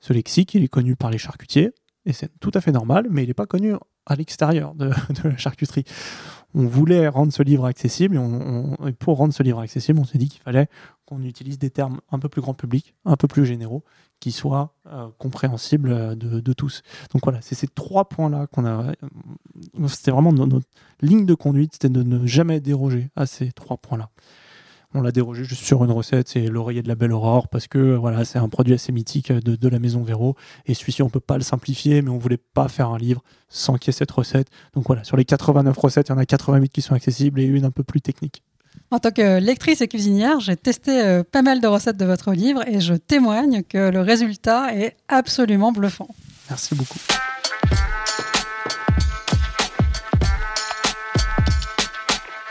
Ce 0.00 0.12
lexique, 0.12 0.54
il 0.54 0.64
est 0.64 0.68
connu 0.68 0.96
par 0.96 1.10
les 1.10 1.18
charcutiers, 1.18 1.72
et 2.06 2.12
c'est 2.12 2.30
tout 2.40 2.50
à 2.54 2.60
fait 2.60 2.72
normal, 2.72 3.06
mais 3.10 3.24
il 3.24 3.28
n'est 3.28 3.34
pas 3.34 3.46
connu 3.46 3.74
à 4.06 4.16
l'extérieur 4.16 4.74
de, 4.74 4.90
la 5.24 5.36
charcuterie. 5.36 5.84
On 6.54 6.66
voulait 6.66 7.08
rendre 7.08 7.32
ce 7.32 7.42
livre 7.42 7.64
accessible 7.64 8.20
et 8.86 8.92
pour 8.92 9.16
rendre 9.16 9.32
ce 9.32 9.42
livre 9.42 9.60
accessible, 9.60 9.98
on 9.98 10.04
s'est 10.04 10.18
dit 10.18 10.28
qu'il 10.28 10.42
fallait 10.42 10.68
qu'on 11.12 11.22
utilise 11.24 11.58
des 11.58 11.70
termes 11.70 12.00
un 12.10 12.18
peu 12.18 12.28
plus 12.28 12.40
grand 12.40 12.54
public, 12.54 12.94
un 13.04 13.16
peu 13.16 13.28
plus 13.28 13.44
généraux, 13.44 13.84
qui 14.20 14.32
soient 14.32 14.74
euh, 14.86 15.08
compréhensibles 15.18 15.90
euh, 15.90 16.14
de, 16.14 16.52
tous. 16.52 16.82
Donc 17.12 17.22
voilà, 17.24 17.40
c'est 17.42 17.54
ces 17.54 17.68
trois 17.68 18.08
points-là 18.08 18.46
qu'on 18.46 18.64
a. 18.64 18.92
euh, 18.92 19.88
C'était 19.88 20.10
vraiment 20.12 20.32
no- 20.32 20.46
notre 20.46 20.66
ligne 21.00 21.26
de 21.26 21.34
conduite, 21.34 21.72
c'était 21.74 21.88
de 21.88 22.02
ne 22.02 22.26
jamais 22.26 22.60
déroger 22.60 23.10
à 23.16 23.26
ces 23.26 23.52
trois 23.52 23.76
points-là. 23.76 24.10
On 24.94 25.00
l'a 25.00 25.10
dérogé 25.10 25.42
juste 25.44 25.64
sur 25.64 25.82
une 25.84 25.90
recette, 25.90 26.28
c'est 26.28 26.46
l'oreiller 26.48 26.82
de 26.82 26.88
la 26.88 26.94
belle 26.94 27.12
aurore, 27.12 27.48
parce 27.48 27.66
que 27.66 27.94
voilà, 27.96 28.26
c'est 28.26 28.38
un 28.38 28.50
produit 28.50 28.74
assez 28.74 28.92
mythique 28.92 29.32
de, 29.32 29.56
de 29.56 29.68
la 29.68 29.78
maison 29.78 30.02
Véro. 30.02 30.36
Et 30.66 30.74
celui-ci, 30.74 31.02
on 31.02 31.08
peut 31.08 31.18
pas 31.18 31.38
le 31.38 31.42
simplifier, 31.42 32.02
mais 32.02 32.10
on 32.10 32.18
voulait 32.18 32.36
pas 32.36 32.68
faire 32.68 32.90
un 32.90 32.98
livre 32.98 33.22
sans 33.48 33.76
qu'il 33.78 33.88
y 33.88 33.90
ait 33.90 33.98
cette 33.98 34.10
recette. 34.10 34.48
Donc 34.74 34.86
voilà, 34.86 35.02
sur 35.02 35.16
les 35.16 35.24
89 35.24 35.76
recettes, 35.78 36.08
il 36.08 36.12
y 36.12 36.14
en 36.14 36.18
a 36.18 36.26
88 36.26 36.68
qui 36.68 36.82
sont 36.82 36.94
accessibles 36.94 37.40
et 37.40 37.44
une 37.44 37.64
un 37.64 37.70
peu 37.70 37.82
plus 37.84 38.02
technique. 38.02 38.42
En 38.92 38.98
tant 38.98 39.10
que 39.10 39.38
lectrice 39.40 39.80
et 39.80 39.88
cuisinière, 39.88 40.38
j'ai 40.40 40.54
testé 40.54 41.00
euh, 41.02 41.22
pas 41.24 41.40
mal 41.40 41.60
de 41.62 41.66
recettes 41.66 41.96
de 41.96 42.04
votre 42.04 42.32
livre 42.32 42.62
et 42.68 42.78
je 42.78 42.92
témoigne 42.92 43.62
que 43.62 43.88
le 43.90 44.00
résultat 44.02 44.74
est 44.74 44.96
absolument 45.08 45.72
bluffant. 45.72 46.08
Merci 46.50 46.74
beaucoup. 46.74 46.98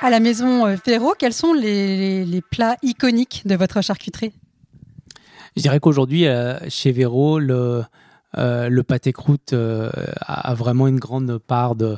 À 0.02 0.10
la 0.10 0.20
maison 0.20 0.66
euh, 0.66 0.78
Ferro, 0.84 1.14
quels 1.18 1.34
sont 1.34 1.54
les, 1.54 1.98
les- 1.98 2.26
les 2.26 2.42
plats 2.42 2.76
iconiques 2.82 3.44
de 3.46 3.56
votre 3.56 3.82
charcuterie? 3.82 4.34
Je 5.56 5.62
dirais 5.62 5.80
qu'aujourd'hui, 5.80 6.26
euh, 6.28 6.58
chez 6.70 6.92
Véro, 6.92 7.38
le, 7.38 7.84
euh, 8.38 8.68
le 8.70 8.84
pâté 8.84 9.14
croûte 9.14 9.54
euh, 9.54 9.92
a 10.22 10.50
a 10.52 10.54
vraiment 10.56 10.88
une 10.88 10.98
grande 11.00 11.38
part 11.38 11.76
de 11.76 11.98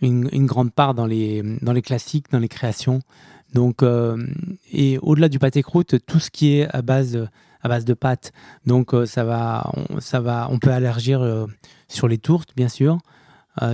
une, 0.00 0.28
une 0.32 0.46
grande 0.46 0.72
part 0.72 0.94
dans 0.94 1.06
les 1.06 1.42
dans 1.60 1.72
les 1.72 1.82
classiques, 1.82 2.30
dans 2.30 2.38
les 2.38 2.48
créations. 2.48 3.00
Donc 3.52 3.82
euh, 3.82 4.26
et 4.72 4.98
au-delà 4.98 5.28
du 5.28 5.38
pâté 5.38 5.62
croûte, 5.62 5.96
tout 6.06 6.20
ce 6.20 6.30
qui 6.30 6.56
est 6.56 6.68
à 6.74 6.82
base 6.82 7.28
à 7.60 7.68
base 7.68 7.84
de 7.84 7.94
pâtes. 7.94 8.32
Donc 8.66 8.94
euh, 8.94 9.06
ça 9.06 9.24
va 9.24 9.70
on, 9.74 10.00
ça 10.00 10.20
va 10.20 10.48
on 10.50 10.58
peut 10.58 10.72
allergir 10.72 11.22
euh, 11.22 11.46
sur 11.88 12.08
les 12.08 12.18
tourtes 12.18 12.50
bien 12.56 12.68
sûr. 12.68 12.98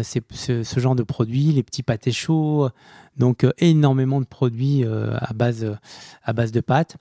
C'est 0.02 0.24
ce, 0.32 0.80
genre 0.80 0.96
de 0.96 1.04
produits, 1.04 1.52
les 1.52 1.62
petits 1.62 1.84
pâtés 1.84 2.10
chauds, 2.10 2.68
donc 3.16 3.46
énormément 3.58 4.20
de 4.20 4.26
produits 4.26 4.84
à 4.84 5.32
base 5.32 5.78
à 6.24 6.32
base 6.32 6.50
de 6.50 6.60
pâtes. 6.60 6.96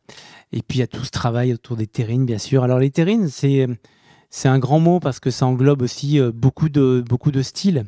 Et 0.51 0.61
puis 0.61 0.77
il 0.77 0.81
y 0.81 0.83
a 0.83 0.87
tout 0.87 1.03
ce 1.03 1.09
travail 1.09 1.55
autour 1.55 1.75
des 1.75 1.87
terrines, 1.87 2.27
bien 2.27 2.37
sûr. 2.37 2.63
Alors 2.63 2.77
les 2.77 2.91
terrines, 2.91 3.29
c'est 3.29 3.65
c'est 4.29 4.47
un 4.47 4.59
grand 4.59 4.79
mot 4.79 4.99
parce 4.99 5.19
que 5.19 5.31
ça 5.31 5.47
englobe 5.47 5.81
aussi 5.81 6.19
beaucoup 6.35 6.69
de 6.69 7.03
beaucoup 7.09 7.31
de 7.31 7.41
styles. 7.41 7.85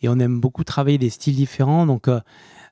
Et 0.00 0.08
on 0.08 0.18
aime 0.18 0.40
beaucoup 0.40 0.64
travailler 0.64 0.98
des 0.98 1.10
styles 1.10 1.36
différents. 1.36 1.86
Donc 1.86 2.08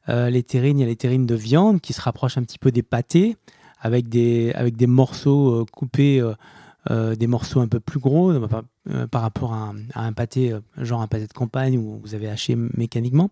euh, 0.08 0.30
les 0.30 0.42
terrines, 0.42 0.78
il 0.78 0.82
y 0.82 0.84
a 0.84 0.88
les 0.88 0.96
terrines 0.96 1.26
de 1.26 1.34
viande 1.34 1.80
qui 1.80 1.92
se 1.92 2.00
rapprochent 2.00 2.38
un 2.38 2.42
petit 2.42 2.58
peu 2.58 2.70
des 2.72 2.82
pâtés 2.82 3.36
avec 3.80 4.08
des 4.08 4.52
avec 4.54 4.76
des 4.76 4.86
morceaux 4.86 5.60
euh, 5.60 5.64
coupés. 5.70 6.20
euh, 6.20 6.34
des 7.14 7.26
morceaux 7.26 7.60
un 7.60 7.68
peu 7.68 7.78
plus 7.78 8.00
gros 8.00 8.32
par, 9.10 9.20
rapport 9.20 9.52
à 9.52 9.74
un, 9.94 10.12
pâté, 10.14 10.54
genre 10.78 11.02
un 11.02 11.08
pâté 11.08 11.26
de 11.26 11.32
campagne 11.34 11.76
où 11.76 12.00
vous 12.02 12.14
avez 12.14 12.26
haché 12.26 12.56
mécaniquement. 12.56 13.28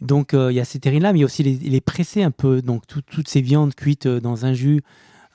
Donc 0.00 0.30
il 0.32 0.52
y 0.54 0.58
a 0.58 0.64
ces 0.64 0.78
terrines-là, 0.78 1.12
mais 1.12 1.18
il 1.18 1.20
y 1.20 1.24
a 1.24 1.26
aussi 1.26 1.42
les, 1.42 1.56
les 1.56 1.80
pressés 1.82 2.22
un 2.22 2.30
peu, 2.30 2.62
donc 2.62 2.86
tout- 2.86 3.02
toutes 3.02 3.28
ces 3.28 3.42
viandes 3.42 3.74
cuites 3.74 4.08
dans 4.08 4.46
un 4.46 4.54
jus 4.54 4.80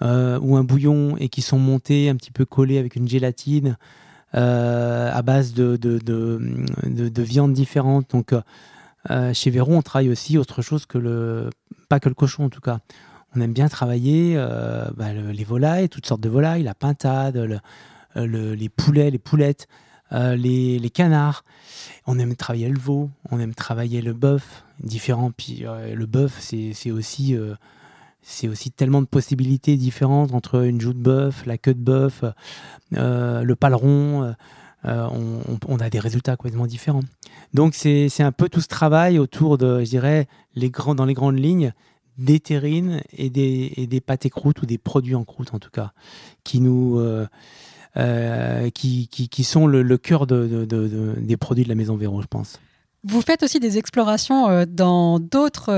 ou 0.01 0.57
un 0.57 0.63
bouillon 0.63 1.15
et 1.17 1.29
qui 1.29 1.43
sont 1.43 1.59
montées 1.59 2.09
un 2.09 2.15
petit 2.15 2.31
peu 2.31 2.43
collées 2.43 2.79
avec 2.79 2.95
une 2.95 3.07
gélatine 3.07 3.77
à 4.33 5.21
base 5.21 5.53
de, 5.53 5.77
de, 5.77 5.99
de, 5.99 6.41
de- 6.87 7.09
de 7.09 7.21
viandes 7.21 7.53
différentes. 7.53 8.09
Donc 8.09 8.33
euh, 9.11 9.33
chez 9.33 9.49
Véron, 9.49 9.77
on 9.77 9.81
travaille 9.81 10.09
aussi 10.09 10.37
autre 10.37 10.61
chose 10.61 10.85
que 10.85 10.97
le... 10.97 11.49
pas 11.89 11.99
que 11.99 12.09
le 12.09 12.15
cochon 12.15 12.45
en 12.45 12.49
tout 12.49 12.61
cas. 12.61 12.79
On 13.35 13.41
aime 13.41 13.53
bien 13.53 13.67
travailler 13.67 14.33
euh, 14.35 14.85
bah, 14.95 15.13
le- 15.13 15.31
les 15.31 15.43
volailles, 15.43 15.89
toutes 15.89 16.05
sortes 16.05 16.21
de 16.21 16.29
volailles, 16.29 16.63
la 16.63 16.73
pintade, 16.73 17.37
euh, 17.37 17.59
le- 18.15 18.53
les 18.55 18.69
poulets, 18.69 19.11
les 19.11 19.19
poulettes, 19.19 19.67
les, 20.11 20.89
canards. 20.93 21.43
On 22.07 22.17
aime 22.19 22.35
travailler 22.35 22.69
le 22.69 22.79
veau, 22.79 23.09
on 23.29 23.39
aime 23.39 23.53
travailler 23.53 24.01
le 24.01 24.13
bœuf, 24.13 24.63
différent. 24.79 25.31
Puis 25.31 25.65
le 25.93 26.05
bœuf, 26.05 26.39
c'est 26.39 26.91
aussi, 26.91 27.35
tellement 28.75 29.01
de 29.01 29.07
possibilités 29.07 29.75
différentes 29.75 30.33
entre 30.33 30.65
une 30.65 30.79
joue 30.79 30.93
de 30.93 30.99
bœuf, 30.99 31.45
la 31.45 31.57
queue 31.57 31.73
de 31.73 31.83
bœuf, 31.83 32.23
le 32.91 33.53
paleron. 33.55 34.33
Euh, 34.87 35.07
on, 35.67 35.77
a 35.79 35.89
des 35.89 35.99
résultats 35.99 36.35
complètement 36.35 36.67
différents. 36.67 37.03
Donc 37.53 37.75
c'est 37.75 38.09
un 38.21 38.31
peu 38.31 38.49
tout 38.49 38.61
ce 38.61 38.67
travail 38.67 39.19
autour 39.19 39.57
de, 39.57 39.83
je 39.83 39.89
dirais, 39.89 40.27
les 40.55 40.69
grands, 40.69 40.95
dans 40.95 41.05
les 41.05 41.13
grandes 41.13 41.39
lignes, 41.39 41.73
des 42.17 42.39
terrines 42.39 43.01
et 43.15 43.29
des, 43.29 43.73
et 43.75 43.85
des 43.87 44.01
pâtés 44.01 44.29
croûtes 44.29 44.61
ou 44.61 44.65
des 44.65 44.77
produits 44.77 45.15
en 45.15 45.23
croûte 45.23 45.53
en 45.53 45.59
tout 45.59 45.69
cas, 45.69 45.91
qui 46.43 46.59
nous, 46.61 46.97
euh, 46.99 47.27
euh, 47.97 48.69
qui, 48.71 49.07
qui, 49.07 49.29
qui 49.29 49.43
sont 49.43 49.67
le, 49.67 49.97
cœur 49.97 50.25
de, 50.25 50.47
de- 50.47 50.65
de- 50.65 50.87
de- 50.87 51.15
des 51.19 51.37
produits 51.37 51.63
de 51.63 51.69
la 51.69 51.75
maison 51.75 51.95
Véro, 51.95 52.21
je 52.21 52.27
pense. 52.27 52.59
Vous 53.03 53.21
faites 53.21 53.43
aussi 53.43 53.59
des 53.59 53.77
explorations 53.77 54.65
dans 54.67 55.19
d'autres 55.19 55.71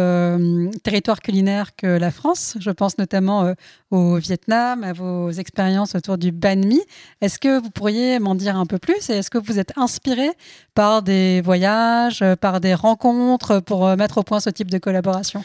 territoires 0.83 1.19
culinaires 1.19 1.75
que 1.75 1.85
la 1.85 2.09
France. 2.11 2.55
Je 2.59 2.71
pense 2.71 2.97
notamment 2.97 3.53
au 3.91 4.17
Vietnam, 4.17 4.83
à 4.83 4.93
vos 4.93 5.31
expériences 5.31 5.95
autour 5.95 6.17
du 6.17 6.31
banh 6.31 6.65
mi. 6.65 6.79
Est-ce 7.21 7.39
que 7.39 7.59
vous 7.59 7.69
pourriez 7.69 8.19
m'en 8.19 8.35
dire 8.35 8.57
un 8.57 8.65
peu 8.65 8.77
plus 8.77 9.09
et 9.09 9.13
est-ce 9.13 9.29
que 9.29 9.37
vous 9.37 9.59
êtes 9.59 9.73
inspiré 9.77 10.29
par 10.75 11.01
des 11.01 11.41
voyages, 11.41 12.23
par 12.39 12.59
des 12.59 12.73
rencontres 12.73 13.59
pour 13.59 13.87
euh, 13.87 13.95
mettre 13.95 14.19
au 14.19 14.23
point 14.23 14.39
ce 14.39 14.49
type 14.49 14.69
de 14.69 14.77
collaboration? 14.77 15.43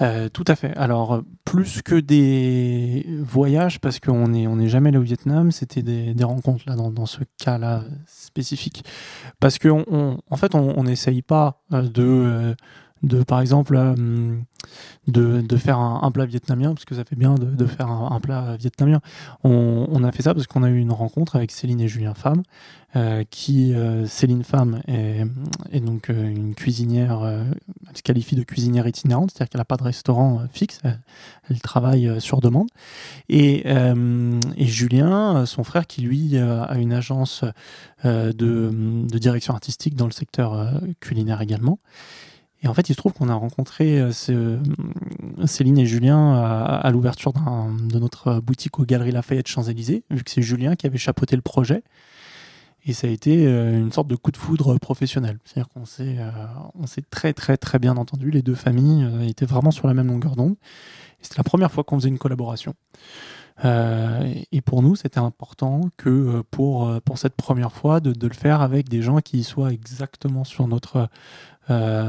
Euh, 0.00 0.28
tout 0.28 0.44
à 0.48 0.56
fait. 0.56 0.74
Alors, 0.76 1.22
plus 1.44 1.82
que 1.82 1.94
des 1.96 3.06
voyages, 3.20 3.78
parce 3.78 4.00
qu'on 4.00 4.28
n'est 4.28 4.46
on 4.46 4.58
est 4.58 4.68
jamais 4.68 4.88
allé 4.88 4.98
au 4.98 5.02
Vietnam, 5.02 5.52
c'était 5.52 5.82
des, 5.82 6.24
rencontres 6.24 6.64
là, 6.66 6.76
dans, 6.76 7.06
ce 7.06 7.20
cas-là 7.42 7.84
spécifique. 8.06 8.84
Parce 9.38 9.58
qu'en 9.58 9.82
on, 9.90 10.18
en 10.30 10.36
fait, 10.36 10.54
on 10.54 10.82
n'essaye 10.84 11.22
pas 11.22 11.62
euh, 11.72 11.82
de, 11.82 12.56
de, 13.02 13.22
par 13.22 13.40
exemple, 13.40 13.74
euh, 13.76 14.36
de, 15.08 15.40
de 15.40 15.56
faire 15.56 15.78
un, 15.78 16.10
plat 16.12 16.24
vietnamien, 16.24 16.72
parce 16.72 16.84
que 16.84 16.94
ça 16.94 17.04
fait 17.04 17.16
bien 17.16 17.34
de, 17.34 17.46
de 17.46 17.66
faire 17.66 17.88
un, 17.88 18.20
plat 18.20 18.56
vietnamien. 18.56 19.00
On, 19.42 19.86
on 19.90 20.04
a 20.04 20.12
fait 20.12 20.22
ça 20.22 20.34
parce 20.34 20.46
qu'on 20.46 20.62
a 20.62 20.68
eu 20.68 20.78
une 20.78 20.92
rencontre 20.92 21.34
avec 21.34 21.50
Céline 21.50 21.80
et 21.80 21.88
Julien 21.88 22.14
Femme, 22.14 22.42
euh, 22.94 23.24
qui, 23.28 23.74
euh, 23.74 24.06
Céline 24.06 24.44
Femme, 24.44 24.82
est, 24.86 25.24
est 25.72 25.80
donc 25.80 26.10
une 26.10 26.54
cuisinière, 26.54 27.24
elle 27.24 27.96
se 27.96 28.02
qualifie 28.02 28.36
de 28.36 28.44
cuisinière 28.44 28.86
itinérante, 28.86 29.32
c'est-à-dire 29.32 29.50
qu'elle 29.50 29.60
n'a 29.60 29.64
pas 29.64 29.76
de 29.76 29.84
restaurant 29.84 30.42
fixe, 30.52 30.78
elle, 30.84 31.00
elle 31.50 31.60
travaille 31.60 32.20
sur 32.20 32.40
demande. 32.40 32.68
Et, 33.28 33.66
et 33.66 34.66
Julien, 34.66 35.44
son 35.46 35.64
frère, 35.64 35.86
qui 35.88 36.02
lui 36.02 36.38
a 36.38 36.76
une 36.76 36.92
agence 36.92 37.44
de, 38.04 38.32
de 38.32 39.18
direction 39.18 39.54
artistique 39.54 39.96
dans 39.96 40.06
le 40.06 40.12
secteur 40.12 40.80
culinaire 41.00 41.40
également. 41.40 41.78
Et 42.62 42.68
en 42.68 42.74
fait, 42.74 42.88
il 42.88 42.92
se 42.92 42.96
trouve 42.96 43.12
qu'on 43.12 43.28
a 43.28 43.34
rencontré 43.34 44.00
euh, 44.00 44.12
Céline 45.46 45.78
et 45.78 45.86
Julien 45.86 46.34
à, 46.34 46.90
l'ouverture 46.90 47.32
de 47.32 47.98
notre 47.98 48.40
boutique 48.40 48.78
aux 48.78 48.84
Galeries 48.84 49.10
Lafayette 49.10 49.48
Champs-Élysées, 49.48 50.04
vu 50.10 50.22
que 50.22 50.30
c'est 50.30 50.42
Julien 50.42 50.76
qui 50.76 50.86
avait 50.86 50.98
chapeauté 50.98 51.34
le 51.34 51.42
projet. 51.42 51.82
Et 52.84 52.92
ça 52.92 53.06
a 53.06 53.10
été 53.10 53.46
euh, 53.46 53.78
une 53.78 53.92
sorte 53.92 54.08
de 54.08 54.16
coup 54.16 54.30
de 54.30 54.36
foudre 54.36 54.76
professionnel. 54.78 55.38
C'est-à-dire 55.44 55.68
qu'on 55.68 55.84
s'est, 55.84 56.16
euh, 56.18 56.30
on 56.74 56.86
s'est 56.86 57.02
très 57.02 57.32
très 57.32 57.56
très 57.56 57.78
bien 57.78 57.96
entendu. 57.96 58.30
Les 58.30 58.42
deux 58.42 58.54
familles 58.54 59.28
étaient 59.28 59.46
vraiment 59.46 59.70
sur 59.70 59.86
la 59.88 59.94
même 59.94 60.08
longueur 60.08 60.36
d'onde. 60.36 60.56
C'était 61.20 61.36
la 61.38 61.44
première 61.44 61.70
fois 61.70 61.84
qu'on 61.84 61.98
faisait 61.98 62.08
une 62.08 62.18
collaboration. 62.18 62.74
Euh, 63.64 64.32
et- 64.50 64.60
pour 64.60 64.82
nous, 64.82 64.96
c'était 64.96 65.20
important 65.20 65.82
que 65.96 66.08
euh, 66.08 66.42
pour, 66.50 66.88
euh, 66.88 67.00
pour 67.00 67.18
cette 67.18 67.34
première 67.36 67.72
fois, 67.72 68.00
de, 68.00 68.12
de 68.12 68.26
le 68.26 68.34
faire 68.34 68.60
avec 68.62 68.88
des 68.88 69.02
gens 69.02 69.18
qui 69.20 69.44
soient 69.44 69.72
exactement 69.72 70.44
sur, 70.44 70.66
notre, 70.68 71.08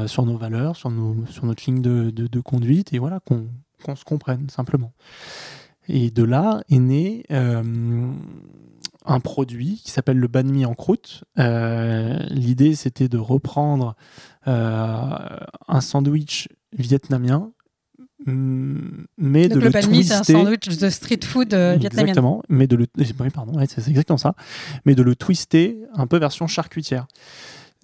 sur 0.06 0.26
nos 0.26 0.36
valeurs, 0.36 0.76
sur, 0.76 0.90
nos, 0.90 1.26
sur 1.26 1.46
notre 1.46 1.64
ligne 1.66 1.80
de, 1.82 2.10
de- 2.10 2.40
conduite, 2.40 2.92
et 2.92 2.98
voilà, 2.98 3.20
qu'on 3.20 3.46
qu'on 3.82 3.96
se 3.96 4.04
comprenne 4.04 4.48
simplement. 4.48 4.92
Et 5.88 6.10
de 6.10 6.22
là 6.24 6.62
est 6.70 6.78
né 6.78 7.24
un 9.06 9.20
produit 9.20 9.80
qui 9.84 9.90
s'appelle 9.90 10.18
le 10.18 10.28
banh 10.28 10.50
mi 10.50 10.64
en 10.64 10.72
croûte. 10.74 11.24
L'idée, 11.36 12.74
c'était 12.74 13.08
de 13.08 13.18
reprendre 13.18 13.94
un 14.46 15.80
sandwich 15.80 16.48
vietnamien, 16.76 17.52
mais 18.26 19.48
Donc 19.48 19.58
de 19.60 19.64
le 19.66 19.70
le 19.70 19.88
mi, 19.88 20.04
c'est 20.04 20.14
un 20.14 20.16
twister. 20.18 20.32
sandwich 20.32 20.78
de 20.78 20.90
street 20.90 21.20
food 21.24 21.52
euh, 21.52 21.76
vietnamien. 21.78 22.02
Exactement, 22.08 22.42
mais 22.48 22.66
de 22.66 22.76
le, 22.76 22.86
oui, 22.98 23.30
pardon, 23.32 23.58
ouais, 23.58 23.66
c'est 23.68 23.86
exactement 23.88 24.18
ça, 24.18 24.34
mais 24.84 24.94
de 24.94 25.02
le 25.02 25.14
twister 25.14 25.78
un 25.94 26.06
peu 26.06 26.18
version 26.18 26.46
charcutière. 26.46 27.06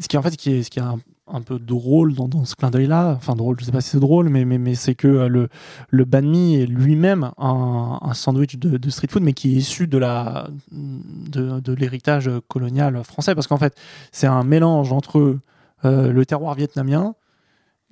Ce 0.00 0.08
qui 0.08 0.16
en 0.16 0.22
fait, 0.22 0.30
ce 0.30 0.36
qui 0.38 0.50
est, 0.50 0.62
ce 0.62 0.70
qui 0.70 0.78
est 0.78 0.82
un, 0.82 0.98
un 1.32 1.42
peu 1.42 1.58
drôle 1.58 2.14
dans, 2.14 2.26
dans 2.26 2.46
ce 2.46 2.56
clin 2.56 2.70
d'œil-là, 2.70 3.12
enfin 3.16 3.36
drôle, 3.36 3.56
je 3.60 3.66
sais 3.66 3.70
pas 3.72 3.82
si 3.82 3.90
c'est 3.90 4.00
drôle, 4.00 4.30
mais, 4.30 4.46
mais, 4.46 4.56
mais 4.56 4.74
c'est 4.74 4.94
que 4.94 5.06
euh, 5.06 5.28
le, 5.28 5.48
le 5.90 6.04
banh 6.06 6.22
mi 6.26 6.56
est 6.56 6.66
lui-même 6.66 7.30
un, 7.36 7.98
un 8.00 8.14
sandwich 8.14 8.56
de, 8.56 8.78
de 8.78 8.90
street 8.90 9.08
food, 9.10 9.22
mais 9.22 9.34
qui 9.34 9.50
est 9.50 9.58
issu 9.58 9.86
de 9.86 9.98
la 9.98 10.48
de, 10.72 11.60
de 11.60 11.72
l'héritage 11.74 12.30
colonial 12.48 13.04
français, 13.04 13.34
parce 13.34 13.46
qu'en 13.46 13.58
fait, 13.58 13.74
c'est 14.10 14.26
un 14.26 14.42
mélange 14.42 14.90
entre 14.92 15.38
euh, 15.84 16.12
le 16.12 16.26
terroir 16.26 16.54
vietnamien 16.54 17.14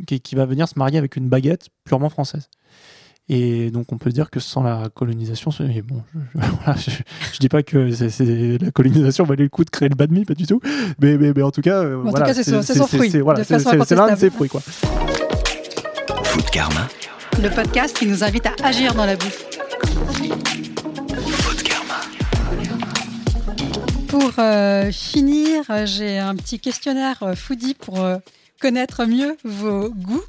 qui, 0.06 0.20
qui 0.20 0.34
va 0.34 0.46
venir 0.46 0.68
se 0.68 0.78
marier 0.78 0.98
avec 0.98 1.16
une 1.16 1.28
baguette 1.28 1.68
purement 1.84 2.08
française. 2.08 2.48
Et 3.30 3.70
donc 3.70 3.92
on 3.92 3.98
peut 3.98 4.11
dire 4.11 4.30
que 4.30 4.40
sans 4.40 4.62
la 4.62 4.88
colonisation, 4.94 5.50
bon, 5.82 6.02
je, 6.14 6.18
je- 6.40 6.46
voilà, 6.64 6.78
je, 6.80 6.90
je 7.34 7.38
dis 7.38 7.48
pas 7.50 7.62
que 7.62 7.90
c'est, 7.90 8.08
c'est- 8.08 8.56
la 8.58 8.70
colonisation 8.70 9.24
valait 9.24 9.42
le 9.42 9.48
coup 9.50 9.64
de 9.64 9.70
créer 9.70 9.88
le 9.90 9.96
mie, 10.11 10.24
pas 10.24 10.32
du 10.34 10.46
tout. 10.46 10.61
Mais, 11.00 11.18
mais, 11.18 11.32
mais 11.37 11.42
en 11.42 11.50
tout 11.50 11.61
cas, 11.61 11.82
euh, 11.82 11.98
En 12.00 12.04
tout 12.04 12.11
voilà, 12.11 12.26
cas, 12.26 12.34
c'est 12.34 12.42
son- 12.44 12.62
son 12.62 12.87
fruit, 12.87 13.11
c'est- 13.11 13.20
voilà, 13.20 13.42
l'un 13.96 14.14
de 14.14 14.18
ses 14.18 14.30
fruits, 14.30 14.48
quoi. 14.48 14.61
Food 16.24 16.50
Karma. 16.50 16.88
Le 17.42 17.50
podcast 17.50 17.96
qui 17.98 18.06
nous 18.06 18.24
invite 18.24 18.46
à 18.46 18.52
agir 18.64 18.94
dans 18.94 19.04
la 19.04 19.16
bouffe. 19.16 19.44
Food 21.20 21.62
Karma. 21.62 22.00
Pour 24.08 24.32
euh, 24.38 24.90
finir, 24.90 25.64
j'ai 25.84 26.18
un 26.18 26.34
petit 26.34 26.58
questionnaire 26.58 27.22
euh, 27.22 27.34
foodie 27.34 27.74
pour 27.74 28.00
euh, 28.00 28.16
connaître 28.60 29.04
mieux 29.06 29.36
vos 29.44 29.90
goûts. 29.90 30.22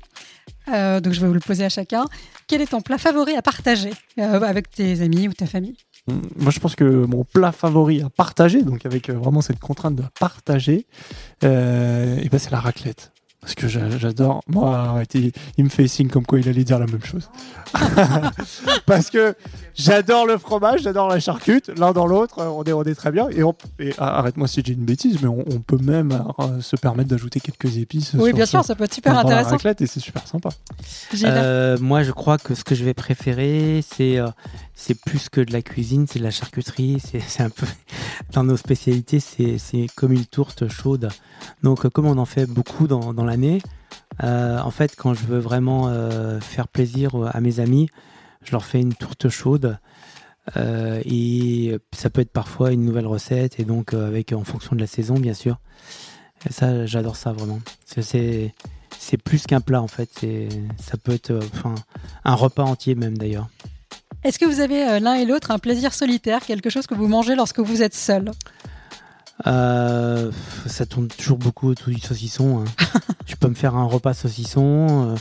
Euh, 0.71 0.99
donc 0.99 1.13
je 1.13 1.21
vais 1.21 1.27
vous 1.27 1.33
le 1.33 1.39
poser 1.39 1.65
à 1.65 1.69
chacun. 1.69 2.05
Quel 2.47 2.61
est 2.61 2.67
ton 2.67 2.81
plat 2.81 2.97
favori 2.97 3.35
à 3.35 3.41
partager 3.41 3.91
euh, 4.19 4.41
avec 4.41 4.69
tes 4.69 5.01
amis 5.01 5.27
ou 5.27 5.33
ta 5.33 5.45
famille? 5.45 5.77
Mm, 6.07 6.19
Moi, 6.37 6.51
je 6.51 6.59
pense 6.59 6.75
que 6.75 6.83
mon 6.83 7.23
plat 7.23 7.51
favori 7.51 8.01
à 8.01 8.09
partager, 8.09 8.61
donc 8.61 8.85
avec 8.85 9.09
euh, 9.09 9.13
vraiment 9.13 9.41
cette 9.41 9.59
contrainte 9.59 9.95
de 9.95 10.03
partager, 10.19 10.85
et 11.41 11.45
ben 11.47 12.37
c'est 12.37 12.51
la 12.51 12.59
raclette. 12.59 13.11
Parce 13.41 13.55
que 13.55 13.67
j'a- 13.69 13.89
j'adore. 13.97 14.41
Moi, 14.47 14.77
arrête, 14.77 15.15
il, 15.15 15.31
il 15.57 15.63
me 15.63 15.69
fait 15.69 15.87
signe 15.87 16.09
comme 16.09 16.25
quoi 16.25 16.39
il 16.39 16.49
allait 16.49 16.63
dire 16.65 16.77
la 16.77 16.85
même 16.87 17.03
chose. 17.03 17.29
Parce 18.85 19.09
que 19.09 19.35
j'adore 19.75 20.25
le 20.25 20.37
fromage, 20.37 20.81
j'adore 20.81 21.07
la 21.07 21.19
charcute. 21.19 21.69
L'un 21.77 21.91
dans 21.93 22.05
l'autre, 22.05 22.39
euh, 22.39 22.47
on 22.49 22.63
est, 22.63 22.73
on 22.73 22.83
est 22.83 22.95
très 22.95 23.11
bien. 23.11 23.29
Et, 23.29 23.41
et, 23.83 23.93
ah, 23.97 24.19
arrête-moi 24.19 24.47
si 24.47 24.61
j'ai 24.65 24.73
une 24.73 24.83
bêtise, 24.85 25.19
mais 25.21 25.27
on, 25.27 25.39
on 25.49 25.59
peut 25.59 25.77
même 25.77 26.21
euh, 26.39 26.61
se 26.61 26.75
permettre 26.75 27.09
d'ajouter 27.09 27.39
quelques 27.39 27.77
épices. 27.77 28.13
Oui, 28.15 28.25
sur- 28.27 28.35
bien 28.35 28.45
sûr, 28.45 28.63
ça 28.63 28.75
peut 28.75 28.83
être 28.83 28.93
super 28.93 29.13
la 29.13 29.19
intéressant. 29.21 29.57
et 29.79 29.85
c'est 29.87 29.99
super 29.99 30.27
sympa. 30.27 30.49
Euh, 31.23 31.77
moi, 31.79 32.03
je 32.03 32.11
crois 32.11 32.37
que 32.37 32.55
ce 32.55 32.63
que 32.63 32.75
je 32.75 32.83
vais 32.83 32.93
préférer, 32.93 33.83
c'est 33.89 34.17
euh, 34.17 34.27
c'est 34.75 34.95
plus 34.99 35.29
que 35.29 35.41
de 35.41 35.51
la 35.53 35.61
cuisine, 35.61 36.05
c'est 36.09 36.19
de 36.19 36.23
la 36.23 36.31
charcuterie. 36.31 37.01
C'est 37.27 37.43
un 37.43 37.49
peu 37.49 37.65
dans 38.33 38.43
nos 38.43 38.57
spécialités, 38.57 39.19
c'est 39.19 39.57
c'est 39.57 39.87
comme 39.95 40.11
une 40.13 40.25
tourte 40.25 40.67
chaude. 40.67 41.09
Donc, 41.63 41.87
comme 41.89 42.05
on 42.05 42.17
en 42.17 42.25
fait 42.25 42.45
beaucoup 42.45 42.87
dans, 42.87 43.13
dans 43.13 43.23
euh, 44.23 44.59
en 44.59 44.71
fait, 44.71 44.95
quand 44.95 45.13
je 45.13 45.25
veux 45.25 45.39
vraiment 45.39 45.87
euh, 45.87 46.39
faire 46.39 46.67
plaisir 46.67 47.11
à 47.33 47.39
mes 47.41 47.59
amis, 47.59 47.89
je 48.43 48.51
leur 48.51 48.65
fais 48.65 48.79
une 48.81 48.93
tourte 48.93 49.29
chaude. 49.29 49.77
Euh, 50.57 51.01
et 51.05 51.77
ça 51.91 52.09
peut 52.09 52.21
être 52.21 52.31
parfois 52.31 52.71
une 52.71 52.83
nouvelle 52.83 53.07
recette, 53.07 53.59
et 53.59 53.65
donc 53.65 53.93
avec 53.93 54.33
en 54.33 54.43
fonction 54.43 54.75
de 54.75 54.81
la 54.81 54.87
saison, 54.87 55.15
bien 55.15 55.33
sûr. 55.33 55.59
Et 56.47 56.53
ça, 56.53 56.85
j'adore 56.85 57.15
ça 57.15 57.31
vraiment. 57.33 57.59
C'est- 57.85 58.53
plus 59.23 59.45
qu'un 59.47 59.61
plat 59.61 59.81
en 59.81 59.87
fait. 59.87 60.25
Ça 60.79 60.97
peut 60.97 61.13
être 61.13 61.39
un 62.25 62.35
repas 62.35 62.63
entier 62.63 62.95
même 62.95 63.17
d'ailleurs. 63.17 63.47
Est-ce 64.23 64.37
que 64.37 64.45
vous 64.45 64.59
avez 64.59 64.99
l'un 64.99 65.15
et 65.15 65.25
l'autre 65.25 65.51
un 65.51 65.59
plaisir 65.59 65.93
solitaire, 65.93 66.41
quelque 66.45 66.69
chose 66.69 66.87
que 66.87 66.95
vous 66.95 67.07
mangez 67.07 67.35
lorsque 67.35 67.59
vous 67.59 67.81
êtes 67.81 67.95
seul? 67.95 68.31
Euh, 69.47 70.31
ça 70.65 70.85
tourne 70.85 71.07
toujours 71.07 71.37
beaucoup 71.37 71.69
autour 71.69 71.93
du 71.93 71.99
saucisson. 71.99 72.63
hein. 72.63 72.85
Je 73.25 73.35
peux 73.35 73.47
me 73.47 73.55
faire 73.55 73.75
un 73.75 73.85
repas 73.85 74.13
saucisson 74.13 75.11
euh, 75.11 75.15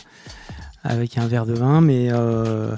avec 0.82 1.18
un 1.18 1.26
verre 1.26 1.46
de 1.46 1.54
vin, 1.54 1.80
mais 1.80 2.08
euh, 2.10 2.74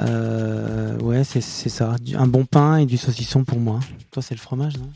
euh, 0.00 0.98
ouais, 1.00 1.24
c'est 1.24 1.40
ça. 1.40 1.96
Un 2.16 2.26
bon 2.26 2.44
pain 2.44 2.78
et 2.78 2.86
du 2.86 2.96
saucisson 2.96 3.44
pour 3.44 3.58
moi. 3.60 3.80
Toi, 4.10 4.22
c'est 4.22 4.34
le 4.34 4.40
fromage, 4.40 4.76
non? 4.78 4.90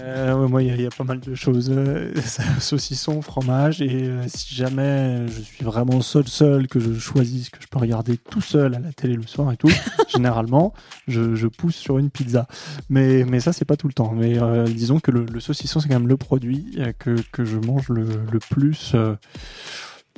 Euh, 0.00 0.34
ouais, 0.34 0.48
moi, 0.48 0.62
il 0.62 0.68
y, 0.68 0.70
a- 0.72 0.74
il 0.76 0.82
y 0.82 0.86
a 0.86 0.90
pas 0.90 1.04
mal 1.04 1.20
de 1.20 1.34
choses. 1.34 1.70
Euh, 1.70 2.12
saucisson, 2.60 3.22
fromage. 3.22 3.80
Et 3.80 4.04
euh, 4.04 4.24
si 4.28 4.54
jamais 4.54 5.26
je 5.28 5.40
suis 5.40 5.64
vraiment 5.64 6.00
seul, 6.00 6.26
seul, 6.28 6.66
que 6.68 6.80
je 6.80 6.98
choisis, 6.98 7.50
que 7.50 7.58
je 7.60 7.66
peux 7.68 7.78
regarder 7.78 8.16
tout 8.16 8.40
seul 8.40 8.74
à 8.74 8.78
la 8.78 8.92
télé 8.92 9.14
le 9.14 9.26
soir 9.26 9.52
et 9.52 9.56
tout, 9.56 9.70
généralement, 10.12 10.74
je, 11.08 11.34
je 11.34 11.46
pousse 11.46 11.76
sur 11.76 11.98
une 11.98 12.10
pizza. 12.10 12.46
Mais, 12.88 13.24
mais 13.24 13.40
ça, 13.40 13.52
c'est 13.52 13.64
pas 13.64 13.76
tout 13.76 13.88
le 13.88 13.94
temps. 13.94 14.12
Mais 14.12 14.38
disons 14.72 15.00
que 15.00 15.10
le, 15.10 15.24
le 15.24 15.40
saucisson, 15.40 15.80
c'est 15.80 15.88
quand 15.88 15.98
même 15.98 16.08
le 16.08 16.16
produit 16.16 16.78
que, 16.98 17.16
que 17.32 17.44
je 17.44 17.56
mange 17.58 17.88
le, 17.88 18.04
le 18.30 18.38
plus 18.38 18.94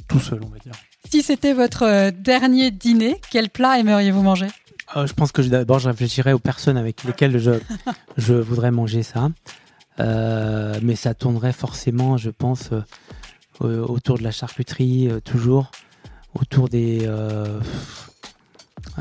tout 0.08 0.20
seul, 0.20 0.40
on 0.44 0.48
va 0.48 0.58
dire. 0.58 0.72
Si 1.10 1.22
c'était 1.22 1.52
votre 1.52 1.84
euh, 1.84 2.10
dernier 2.10 2.70
dîner, 2.70 3.20
quel 3.30 3.50
plat 3.50 3.78
aimeriez-vous 3.78 4.22
manger? 4.22 4.46
Euh, 4.96 5.06
Je 5.06 5.12
pense 5.14 5.32
que 5.32 5.42
d'abord, 5.42 5.78
je 5.78 5.88
réfléchirais 5.88 6.32
aux 6.32 6.38
personnes 6.38 6.76
avec 6.76 7.04
lesquelles 7.04 7.38
je, 7.38 7.52
je 8.16 8.34
voudrais 8.34 8.70
manger 8.70 9.02
ça. 9.02 9.30
Euh, 9.98 10.78
mais 10.82 10.96
ça 10.96 11.14
tournerait 11.14 11.52
forcément, 11.52 12.16
je 12.16 12.30
pense, 12.30 12.70
euh, 13.62 13.84
autour 13.86 14.18
de 14.18 14.22
la 14.22 14.30
charcuterie, 14.30 15.08
toujours. 15.24 15.70
Autour 16.34 16.68
des. 16.68 17.08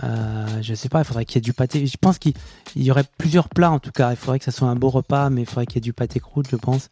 Euh, 0.04 0.46
je 0.62 0.74
sais 0.74 0.90
pas, 0.90 1.00
il 1.00 1.06
faudrait 1.06 1.26
qu'il 1.26 1.36
y 1.36 1.40
ait 1.40 1.42
du 1.42 1.54
pâté. 1.54 1.86
Je 1.86 1.98
pense 1.98 2.18
qu'il 2.18 2.34
il 2.76 2.84
y 2.84 2.92
aurait 2.92 3.06
plusieurs 3.18 3.50
plats 3.50 3.72
en 3.72 3.80
tout 3.80 3.92
cas. 3.92 4.12
Il 4.12 4.18
faudrait 4.18 4.40
que 4.40 4.46
ça 4.46 4.52
soit 4.52 4.68
un 4.68 4.76
beau 4.76 4.90
repas, 4.90 5.30
mais 5.30 5.42
il 5.42 5.48
faudrait 5.48 5.66
qu'il 5.66 5.76
y 5.76 5.78
ait 5.80 5.82
du 5.82 5.94
pâté 5.94 6.20
croûte, 6.20 6.48
je 6.50 6.56
pense. 6.56 6.90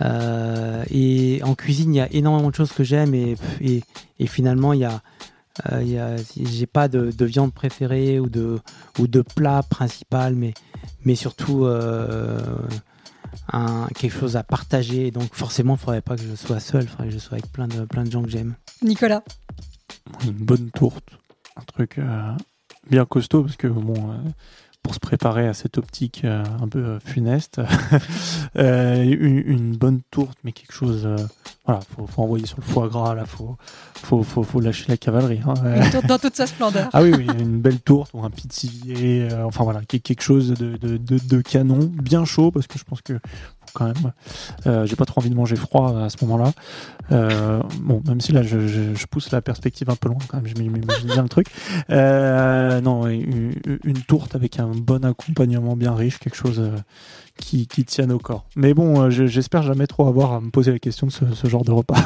Euh, 0.00 0.84
et 0.90 1.40
en 1.42 1.54
cuisine, 1.54 1.94
il 1.94 1.98
y 1.98 2.00
a 2.00 2.12
énormément 2.12 2.50
de 2.50 2.54
choses 2.54 2.72
que 2.72 2.84
j'aime 2.84 3.14
et, 3.14 3.36
et, 3.60 3.82
et 4.18 4.26
finalement, 4.26 4.72
il 4.72 4.80
y 4.80 4.84
a. 4.84 5.00
euh, 5.72 5.82
il 5.82 5.90
y 5.90 5.98
a- 5.98 6.16
j'ai 6.36 6.66
pas 6.66 6.86
de, 6.88 7.10
de 7.10 7.24
viande 7.24 7.52
préférée 7.52 8.20
ou 8.20 8.28
de, 8.28 8.60
ou 9.00 9.06
de 9.08 9.22
plat 9.22 9.62
principal, 9.68 10.34
mais, 10.36 10.54
mais 11.04 11.16
surtout 11.16 11.64
euh, 11.64 12.40
un, 13.52 13.88
quelque 13.98 14.18
chose 14.18 14.36
à 14.36 14.42
partager. 14.44 15.08
Et 15.08 15.10
donc 15.10 15.34
forcément, 15.34 15.74
il 15.74 15.78
faudrait 15.78 16.00
pas 16.02 16.16
que 16.16 16.22
je 16.22 16.34
sois 16.36 16.60
seul, 16.60 16.82
il 16.84 16.88
faudrait 16.88 17.06
que 17.08 17.14
je 17.14 17.18
sois 17.18 17.34
avec 17.38 17.50
plein 17.50 17.66
de, 17.68 17.84
plein 17.84 18.04
de 18.04 18.10
gens 18.10 18.22
que 18.22 18.30
j'aime. 18.30 18.54
Nicolas 18.82 19.22
Une 20.24 20.30
bonne 20.32 20.70
tourte. 20.70 21.08
Un 21.56 21.62
truc 21.62 21.98
euh, 21.98 22.32
bien 22.88 23.04
costaud, 23.04 23.42
parce 23.42 23.56
que 23.56 23.66
bon. 23.66 24.14
Pour 24.88 24.94
se 24.94 25.00
préparer 25.00 25.46
à 25.46 25.52
cette 25.52 25.76
optique 25.76 26.22
euh, 26.24 26.42
un 26.62 26.66
peu 26.66 26.78
euh, 26.78 26.98
funeste, 27.00 27.60
euh, 28.56 29.02
une, 29.04 29.36
une 29.46 29.76
bonne 29.76 30.00
tourte, 30.10 30.38
mais 30.44 30.52
quelque 30.52 30.72
chose, 30.72 31.06
voilà, 31.66 31.80
faut, 31.94 32.06
faut 32.06 32.22
envoyer 32.22 32.46
sur 32.46 32.56
le 32.56 32.62
foie 32.62 32.88
gras, 32.88 33.14
là, 33.14 33.26
faut, 33.26 33.58
faut, 33.94 34.22
faut, 34.22 34.42
faut 34.42 34.60
lâcher 34.60 34.86
la 34.88 34.96
cavalerie. 34.96 35.40
hein. 35.46 35.52
Une 35.84 35.90
tourte 35.90 36.06
dans 36.06 36.18
toute 36.18 36.36
sa 36.36 36.46
splendeur. 36.46 36.88
ah 36.94 37.02
oui, 37.02 37.12
oui, 37.14 37.26
une 37.38 37.60
belle 37.60 37.80
tourte 37.80 38.12
ou 38.14 38.24
un 38.24 38.30
euh, 39.30 39.44
enfin 39.44 39.62
voilà, 39.62 39.82
quel- 39.86 40.00
quelque 40.00 40.22
chose 40.22 40.54
de, 40.54 40.78
de, 40.78 40.96
de, 40.96 41.18
de 41.18 41.40
canon, 41.42 41.80
bien 41.80 42.24
chaud, 42.24 42.50
parce 42.50 42.66
que 42.66 42.78
je 42.78 42.84
pense 42.84 43.02
que 43.02 43.20
même, 43.86 44.12
euh, 44.66 44.86
j'ai 44.86 44.96
pas 44.96 45.04
trop 45.04 45.20
envie 45.20 45.30
de 45.30 45.34
manger 45.34 45.56
froid 45.56 45.96
à 46.04 46.08
ce 46.10 46.16
moment-là. 46.24 46.52
Euh, 47.12 47.62
bon, 47.80 48.02
même 48.06 48.20
si 48.20 48.32
là, 48.32 48.42
je, 48.42 48.58
pousse 49.06 49.30
la 49.32 49.40
perspective 49.40 49.88
un 49.88 49.96
peu 49.96 50.08
loin 50.08 50.18
quand 50.28 50.36
même, 50.38 50.46
je 50.46 50.54
m'imagine 50.60 51.06
bien 51.06 51.22
le 51.22 51.28
truc. 51.28 51.46
Euh, 51.90 52.80
non, 52.80 53.06
une, 53.06 53.54
une 53.84 54.02
tourte 54.02 54.34
avec 54.34 54.58
un 54.60 54.68
bon 54.68 55.04
accompagnement 55.04 55.76
bien 55.76 55.94
riche, 55.94 56.18
quelque 56.18 56.36
chose 56.36 56.60
euh, 56.60 56.76
qui, 57.38 57.66
qui 57.66 57.84
tienne 57.84 58.12
au 58.12 58.18
corps. 58.18 58.44
Mais 58.56 58.74
bon, 58.74 59.08
je- 59.10 59.26
j'espère 59.26 59.62
jamais 59.62 59.86
trop 59.86 60.06
avoir 60.08 60.32
à 60.34 60.40
me 60.40 60.50
poser 60.50 60.72
la 60.72 60.78
question 60.78 61.06
de 61.06 61.12
ce, 61.12 61.48
genre 61.48 61.64
de 61.64 61.72
repas. 61.72 61.96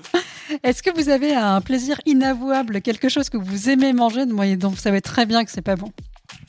Est-ce 0.64 0.82
que 0.82 0.90
vous 0.94 1.08
avez 1.08 1.34
un 1.34 1.60
plaisir 1.60 2.00
inavouable, 2.06 2.82
quelque 2.82 3.08
chose 3.08 3.30
que 3.30 3.36
vous 3.36 3.70
aimez 3.70 3.92
manger, 3.92 4.26
dont 4.26 4.68
vous 4.68 4.76
savez 4.76 5.00
très 5.00 5.26
bien 5.26 5.44
que 5.44 5.50
c'est 5.50 5.62
pas 5.62 5.76
bon? 5.76 5.92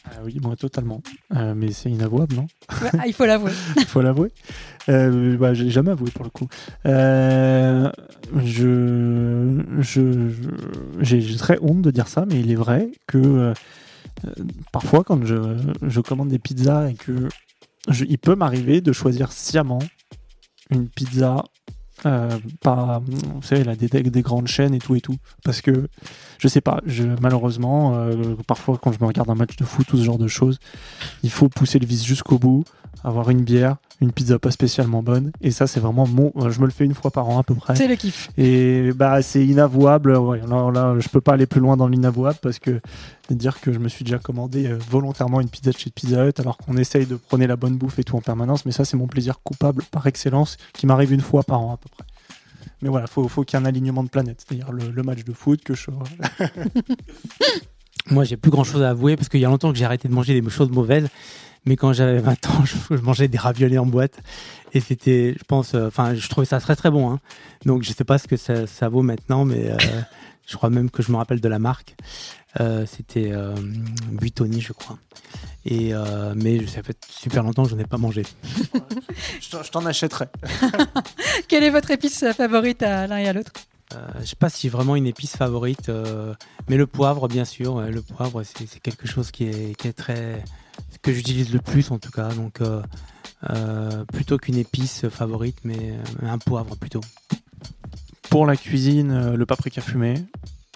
Ah 0.05 0.19
oui, 0.25 0.37
moi 0.41 0.55
totalement. 0.55 1.01
Euh, 1.35 1.53
mais 1.55 1.71
c'est 1.71 1.89
inavouable, 1.89 2.35
non 2.35 2.47
Ouais, 2.81 2.89
ah, 2.99 3.07
Il 3.07 3.13
faut 3.13 3.25
l'avouer. 3.25 3.51
Il 3.77 3.85
faut 3.85 4.01
l'avouer. 4.01 4.31
Euh, 4.89 5.37
bah, 5.37 5.53
j'ai 5.53 5.69
jamais 5.69 5.91
avoué 5.91 6.11
pour 6.11 6.23
le 6.25 6.29
coup. 6.29 6.47
Euh, 6.85 7.89
je, 8.43 9.61
je, 9.79 10.29
j'ai 10.99 11.35
très 11.37 11.57
honte 11.61 11.81
de 11.81 11.91
dire 11.91 12.07
ça, 12.07 12.25
mais 12.29 12.39
il 12.39 12.51
est 12.51 12.55
vrai 12.55 12.91
que 13.07 13.17
euh, 13.17 13.53
parfois 14.71 15.03
quand 15.03 15.25
je, 15.25 15.35
je 15.81 16.01
commande 16.01 16.29
des 16.29 16.39
pizzas 16.39 16.89
et 16.89 16.93
que 16.95 17.27
je- 17.89 18.05
il 18.05 18.17
peut 18.17 18.35
m'arriver 18.35 18.81
de 18.81 18.91
choisir 18.91 19.31
sciemment 19.31 19.79
une 20.69 20.87
pizza. 20.89 21.43
Euh, 22.05 22.37
pas, 22.61 23.01
vous 23.05 23.41
savez, 23.41 23.63
là, 23.63 23.75
des, 23.75 23.87
des 23.87 24.21
grandes 24.21 24.47
chaînes 24.47 24.73
et 24.73 24.79
tout 24.79 24.95
et 24.95 25.01
tout. 25.01 25.15
Parce 25.43 25.61
que, 25.61 25.87
je 26.39 26.47
sais 26.47 26.61
pas, 26.61 26.81
je, 26.85 27.03
malheureusement, 27.21 27.95
euh, 27.95 28.35
parfois 28.47 28.77
quand 28.81 28.91
je 28.91 28.99
me 28.99 29.05
regarde 29.05 29.29
un 29.29 29.35
match 29.35 29.55
de 29.55 29.63
foot 29.63 29.91
ou 29.93 29.97
ce 29.97 30.03
genre 30.03 30.17
de 30.17 30.27
choses, 30.27 30.59
il 31.23 31.29
faut 31.29 31.49
pousser 31.49 31.79
le 31.79 31.85
vis 31.85 32.03
jusqu'au 32.03 32.37
bout, 32.37 32.65
avoir 33.03 33.29
une 33.29 33.41
bière, 33.41 33.77
une 34.01 34.11
pizza 34.11 34.39
pas 34.39 34.51
spécialement 34.51 35.03
bonne. 35.03 35.31
Et 35.41 35.51
ça, 35.51 35.67
c'est 35.67 35.79
vraiment 35.79 36.07
mon. 36.07 36.31
Je 36.49 36.59
me 36.59 36.65
le 36.65 36.71
fais 36.71 36.85
une 36.85 36.93
fois 36.93 37.11
par 37.11 37.29
an 37.29 37.39
à 37.39 37.43
peu 37.43 37.55
près. 37.55 37.75
C'est 37.75 37.87
le 37.87 37.95
kiff. 37.95 38.29
Et 38.37 38.91
bah, 38.93 39.21
c'est 39.21 39.45
inavouable. 39.45 40.15
Ouais, 40.15 40.41
là, 40.47 40.71
là, 40.71 40.95
je 40.99 41.09
peux 41.09 41.21
pas 41.21 41.33
aller 41.33 41.45
plus 41.45 41.59
loin 41.59 41.77
dans 41.77 41.87
l'inavouable 41.87 42.37
parce 42.41 42.59
que 42.59 42.79
dire 43.29 43.61
que 43.61 43.73
je 43.73 43.79
me 43.79 43.89
suis 43.89 44.05
déjà 44.05 44.19
commandé 44.19 44.67
euh, 44.67 44.77
volontairement 44.89 45.41
une 45.41 45.49
pizza 45.49 45.71
de 45.71 45.77
chez 45.77 45.89
Pizza 45.89 46.27
Hut 46.27 46.39
alors 46.39 46.57
qu'on 46.57 46.77
essaye 46.77 47.05
de 47.05 47.15
prôner 47.15 47.47
la 47.47 47.55
bonne 47.55 47.77
bouffe 47.77 47.99
et 47.99 48.03
tout 48.03 48.15
en 48.15 48.21
permanence. 48.21 48.65
Mais 48.65 48.71
ça, 48.71 48.85
c'est 48.85 48.97
mon 48.97 49.07
plaisir 49.07 49.39
coupable 49.43 49.83
par 49.91 50.07
excellence 50.07 50.57
qui 50.73 50.85
m'arrive 50.85 51.13
une 51.13 51.21
fois 51.21 51.43
par 51.43 51.61
an 51.61 51.73
à 51.73 51.77
peu 51.77 51.89
près. 51.89 52.03
Mais 52.81 52.89
voilà, 52.89 53.07
faut, 53.07 53.27
faut 53.27 53.43
qu'il 53.43 53.57
y 53.57 53.61
ait 53.61 53.65
un 53.65 53.67
alignement 53.67 54.03
de 54.03 54.09
planètes, 54.09 54.45
c'est-à-dire 54.45 54.71
le, 54.71 54.89
le 54.89 55.03
match 55.03 55.23
de 55.23 55.33
foot 55.33 55.63
que 55.63 55.73
je. 55.73 55.89
Moi, 58.11 58.25
j'ai 58.25 58.35
plus 58.35 58.51
grand 58.51 58.65
chose 58.65 58.81
à 58.81 58.89
avouer 58.89 59.15
parce 59.15 59.29
qu'il 59.29 59.39
y 59.39 59.45
a 59.45 59.49
longtemps 59.49 59.71
que 59.71 59.77
j'ai 59.77 59.85
arrêté 59.85 60.09
de 60.09 60.13
manger 60.13 60.39
des 60.39 60.49
choses 60.49 60.69
mauvaises. 60.69 61.07
Mais 61.65 61.75
quand 61.75 61.93
j'avais 61.93 62.19
20 62.19 62.49
ans, 62.49 62.63
je, 62.89 62.95
mangeais 62.97 63.27
des 63.27 63.37
raviolis 63.37 63.77
en 63.77 63.85
boîte. 63.85 64.19
Et 64.73 64.79
c'était, 64.79 65.35
je 65.37 65.43
pense, 65.43 65.75
enfin, 65.75 66.15
je 66.15 66.27
trouvais 66.27 66.45
ça 66.45 66.59
très 66.59 66.75
très 66.75 66.89
bon. 66.89 67.11
Hein. 67.11 67.19
Donc, 67.65 67.83
je 67.83 67.93
sais 67.93 68.03
pas 68.03 68.17
ce 68.17 68.27
que 68.27 68.37
ça, 68.37 68.89
vaut 68.89 69.03
maintenant, 69.03 69.45
mais 69.45 69.71
je 70.47 70.57
crois 70.57 70.69
même 70.69 70.89
que 70.89 71.03
je 71.03 71.11
me 71.11 71.17
rappelle 71.17 71.41
de 71.41 71.47
la 71.47 71.59
marque. 71.59 71.95
c'était 72.87 73.31
Buitoni, 74.11 74.61
je 74.61 74.73
crois. 74.73 74.97
Et 75.65 75.93
mais 76.35 76.65
ça 76.65 76.81
fait 76.81 76.97
super 77.07 77.43
longtemps 77.43 77.63
que 77.63 77.69
je 77.69 77.75
n'en 77.75 77.81
ai 77.81 77.85
pas 77.85 77.97
mangé. 77.97 78.23
je 79.41 79.69
t'en 79.69 79.85
achèterai. 79.85 80.25
Quelle 81.47 81.63
est 81.63 81.69
votre 81.69 81.91
épice 81.91 82.25
favorite 82.35 82.81
à 82.81 83.05
l'un 83.05 83.17
et 83.17 83.27
à 83.27 83.33
l'autre? 83.33 83.51
Euh, 83.95 84.07
je 84.15 84.19
ne 84.19 84.25
sais 84.25 84.35
pas 84.35 84.49
si 84.49 84.69
vraiment 84.69 84.95
une 84.95 85.07
épice 85.07 85.35
favorite, 85.35 85.89
euh, 85.89 86.33
mais 86.67 86.77
le 86.77 86.87
poivre, 86.87 87.27
bien 87.27 87.45
sûr. 87.45 87.81
le 87.81 88.01
poivre, 88.01 88.43
c'est 88.43 88.79
quelque 88.79 89.07
chose 89.07 89.31
qui 89.31 89.45
est, 89.45 89.75
qui 89.77 89.87
est 89.87 89.93
très. 89.93 90.43
Que 91.03 91.13
j'utilise 91.13 91.53
le 91.53 91.59
plus 91.59 91.91
en 91.91 91.99
tout 91.99 92.11
cas. 92.11 92.29
Donc, 92.29 92.59
euh, 92.61 94.05
plutôt 94.05 94.37
qu'une 94.37 94.57
épice 94.57 95.07
favorite, 95.09 95.57
mais 95.63 95.93
un 96.23 96.39
poivre 96.39 96.75
plutôt. 96.75 97.01
Pour 98.29 98.47
la 98.47 98.57
cuisine, 98.57 99.35
le 99.35 99.45
paprika 99.45 99.81
fumé. 99.81 100.15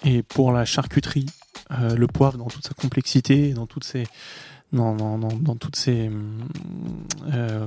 Et 0.04 0.22
pour 0.22 0.52
la 0.52 0.64
charcuterie, 0.64 1.26
le 1.70 2.06
poivre 2.06 2.38
dans 2.38 2.46
toute 2.46 2.64
sa 2.64 2.74
complexité, 2.74 3.52
dans 3.52 3.66
toutes 3.66 3.84
ses. 3.84 4.04
Dans, 4.70 4.94
dans, 4.94 5.16
dans, 5.16 5.56
toutes 5.56 5.76
ces 5.76 6.10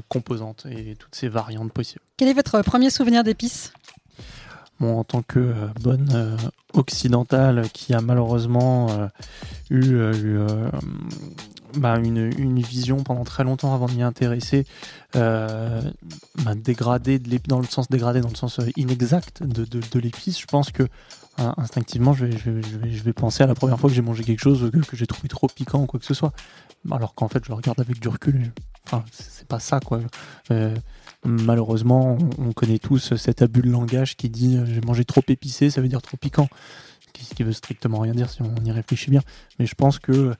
composantes 0.07 0.67
et 0.69 0.95
toutes 0.95 1.15
ces 1.15 1.29
variantes 1.29 1.73
possibles. 1.73 2.03
Quel 2.15 2.27
est 2.27 2.33
votre 2.33 2.61
premier 2.61 2.91
souvenir 2.91 3.23
d'épices? 3.23 3.73
En 4.89 5.03
tant 5.03 5.21
que 5.21 5.39
euh, 5.39 5.67
bonne 5.81 6.09
euh, 6.13 6.37
occidentale 6.73 7.69
qui 7.71 7.93
a 7.93 8.01
malheureusement 8.01 8.87
euh, 8.89 9.07
eu, 9.69 10.39
bah, 11.75 11.97
une, 11.97 12.61
vision 12.61 12.97
pendant 12.97 13.23
très 13.23 13.43
longtemps 13.43 13.73
avant 13.73 13.87
de 13.87 13.93
m'y 13.93 14.03
intéresser, 14.03 14.65
bah, 15.13 15.81
dégradée 16.55 17.19
dans 17.47 17.59
le 17.59 17.65
sens 17.65 17.89
dégradé, 17.89 18.21
dans 18.21 18.29
le 18.29 18.35
sens 18.35 18.59
inexact 18.77 19.43
de, 19.43 19.99
l'épice, 19.99 20.39
je 20.39 20.45
pense 20.45 20.71
que 20.71 20.87
instinctivement, 21.37 22.13
je 22.13 22.25
vais, 22.25 23.13
penser 23.13 23.43
à 23.43 23.47
la 23.47 23.55
première 23.55 23.79
fois 23.79 23.89
que 23.89 23.95
j'ai 23.95 24.01
mangé 24.01 24.23
quelque 24.23 24.41
chose 24.41 24.69
que, 24.87 24.95
j'ai 24.95 25.07
trouvé 25.07 25.27
trop 25.27 25.47
piquant 25.47 25.83
ou 25.83 25.85
quoi 25.85 25.99
que 25.99 26.05
ce 26.05 26.13
soit. 26.13 26.33
Alors 26.89 27.13
qu'en 27.13 27.27
fait, 27.27 27.43
je 27.45 27.51
regarde 27.51 27.79
avec 27.79 27.99
du 27.99 28.07
recul. 28.07 28.51
Enfin, 28.85 29.03
c'est 29.11 29.47
pas 29.47 29.59
ça, 29.59 29.79
quoi 29.79 29.99
malheureusement, 31.25 32.17
on 32.37 32.51
connaît 32.53 32.79
tous 32.79 33.15
cet 33.15 33.41
abus 33.41 33.61
de 33.61 33.69
langage 33.69 34.15
qui 34.15 34.29
dit 34.29 34.57
euh, 34.57 34.65
j'ai 34.65 34.81
mangé 34.81 35.05
trop 35.05 35.21
épicé, 35.27 35.69
ça 35.69 35.81
veut 35.81 35.87
dire 35.87 36.01
trop 36.01 36.17
piquant. 36.17 36.47
Ce 37.19 37.33
qui 37.33 37.43
veut 37.43 37.53
strictement 37.53 37.99
rien 37.99 38.13
dire 38.13 38.29
si 38.29 38.41
on 38.41 38.55
y 38.63 38.71
réfléchit 38.71 39.11
bien. 39.11 39.21
Mais 39.59 39.65
je 39.65 39.75
pense 39.75 39.99
que. 39.99 40.33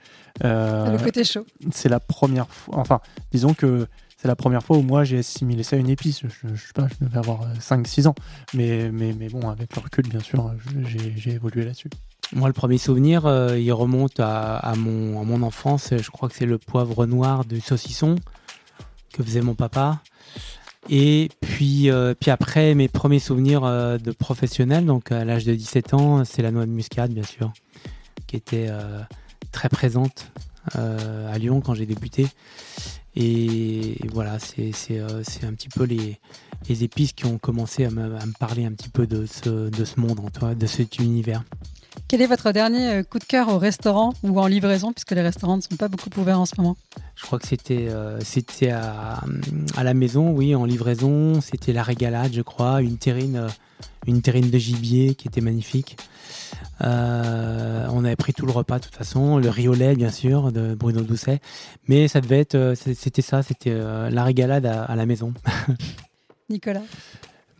Euh, 0.44 0.92
le 0.92 0.98
côté 0.98 1.24
chaud. 1.24 1.46
C'est 1.72 1.90
la 1.90 2.00
première 2.00 2.50
fois. 2.50 2.78
Enfin, 2.78 3.02
disons 3.32 3.54
que 3.54 3.88
c'est 4.18 4.28
la 4.28 4.36
première 4.36 4.64
fois 4.64 4.78
où 4.78 4.82
moi 4.82 5.04
j'ai 5.04 5.20
assimilé 5.20 5.64
ça 5.64 5.76
à 5.76 5.80
une 5.80 5.90
épice. 5.90 6.22
Je, 6.22 6.48
ne 6.48 6.56
sais 6.56 6.74
pas, 6.74 6.88
je 6.88 7.06
devais 7.06 7.18
avoir 7.18 7.42
5-6 7.56 8.08
ans. 8.08 8.16
Mais, 8.54 8.92
mais, 8.92 9.14
mais 9.18 9.30
bon, 9.30 9.50
avec 9.50 9.76
le 9.76 9.82
recul, 9.82 10.08
bien 10.08 10.20
sûr, 10.20 10.54
j'ai 10.86 11.32
évolué 11.32 11.66
là-dessus. 11.66 11.90
Moi, 12.34 12.48
le 12.48 12.54
premier 12.54 12.78
souvenir, 12.78 13.26
euh, 13.26 13.60
il 13.60 13.74
remonte 13.74 14.20
à, 14.20 14.56
à, 14.58 14.76
mon, 14.76 15.20
à 15.20 15.26
mon 15.26 15.42
enfance. 15.42 15.90
Je 15.92 16.12
crois 16.12 16.30
que 16.30 16.36
c'est 16.36 16.46
le 16.46 16.58
poivre 16.58 17.06
noir 17.06 17.44
du 17.46 17.60
saucisson 17.60 18.16
que 19.12 19.24
faisait 19.24 19.42
mon 19.42 19.56
papa. 19.56 20.02
Et 20.90 21.30
puis, 21.42 21.90
euh, 21.90 22.14
puis 22.20 22.32
après, 22.32 22.74
mes 22.74 22.88
premiers 22.88 23.20
souvenirs 23.20 23.64
euh, 23.64 23.98
de 23.98 24.12
professionnel, 24.12 24.86
donc 24.86 25.12
à 25.12 25.24
l'âge 25.24 25.46
de 25.46 25.54
17 25.54 25.94
ans, 25.94 26.26
c'est 26.26 26.42
la 26.42 26.52
noix 26.52 26.66
de 26.66 26.72
muscade, 26.72 27.14
bien 27.14 27.24
sûr, 27.24 27.54
qui 28.28 28.36
était 28.36 28.68
euh, 28.70 29.02
très 29.52 29.70
présente 29.70 30.32
à 30.74 31.38
Lyon 31.40 31.60
quand 31.60 31.74
j'ai 31.74 31.88
débuté. 31.88 32.28
Et, 33.16 33.98
voilà, 34.12 34.38
c'est 34.40 35.04
un 35.04 35.54
petit 35.54 35.70
peu 35.70 35.84
les, 35.84 36.20
les, 36.70 36.84
épices 36.84 37.14
qui 37.14 37.26
ont 37.26 37.38
commencé 37.38 37.86
à 37.86 37.90
me, 37.90 38.16
à 38.16 38.26
me, 38.26 38.34
parler 38.38 38.66
un 38.66 38.72
petit 38.72 38.90
peu 38.90 39.08
de 39.08 39.26
ce, 39.26 39.70
de 39.70 39.86
ce 39.86 40.00
monde, 40.00 40.20
de 40.58 40.66
cet 40.66 41.00
univers. 41.00 41.44
Quel 42.08 42.22
est 42.22 42.28
votre 42.28 42.52
dernier 42.52 42.90
euh, 42.90 43.04
coup 43.04 43.20
de 43.20 43.24
cœur 43.24 43.50
au 43.50 43.58
restaurant 43.58 44.14
ou 44.24 44.40
en 44.40 44.48
livraison, 44.48 44.92
puisque 44.92 45.12
les 45.12 45.22
restaurants 45.22 45.58
ne 45.58 45.62
sont 45.62 45.76
pas 45.78 45.88
beaucoup 45.88 46.10
ouverts 46.20 46.40
en 46.40 46.46
ce 46.46 46.56
moment? 46.58 46.76
Je 47.16 47.24
crois 47.24 47.40
que 47.40 47.48
c'était 47.48 47.88
euh, 47.90 48.20
c'était 48.22 48.72
à, 48.72 49.22
à, 49.78 49.84
la 49.84 49.94
maison, 49.94 50.32
oui, 50.32 50.56
en 50.56 50.66
livraison. 50.66 51.40
C'était 51.42 51.74
la 51.74 51.84
régalade, 51.84 52.34
je 52.34 52.42
crois, 52.42 52.82
une 52.82 52.98
terrine, 52.98 53.38
euh, 53.38 53.48
une 54.08 54.22
terrine 54.22 54.50
de 54.50 54.58
gibier 54.58 55.16
qui 55.16 55.28
était 55.28 55.42
magnifique. 55.42 55.98
on 56.82 58.04
avait 58.04 58.16
pris 58.16 58.34
tout 58.34 58.46
le 58.46 58.52
repas 58.52 58.80
de 58.80 58.84
toute 58.86 58.96
façon, 58.96 59.38
le 59.38 59.74
lait 59.74 59.96
bien 59.96 60.12
sûr 60.12 60.52
de 60.52 60.76
Bruno 60.76 61.02
Doucet, 61.02 61.40
mais 61.88 62.08
ça 62.08 62.20
devait 62.20 62.40
être, 62.40 62.74
c'était 62.76 63.22
ça, 63.22 63.44
c'était 63.44 63.74
la 64.10 64.24
régalade 64.24 64.66
à, 64.66 64.84
à 64.84 64.96
la 64.96 65.06
maison. 65.06 65.34
Nicolas 66.52 66.84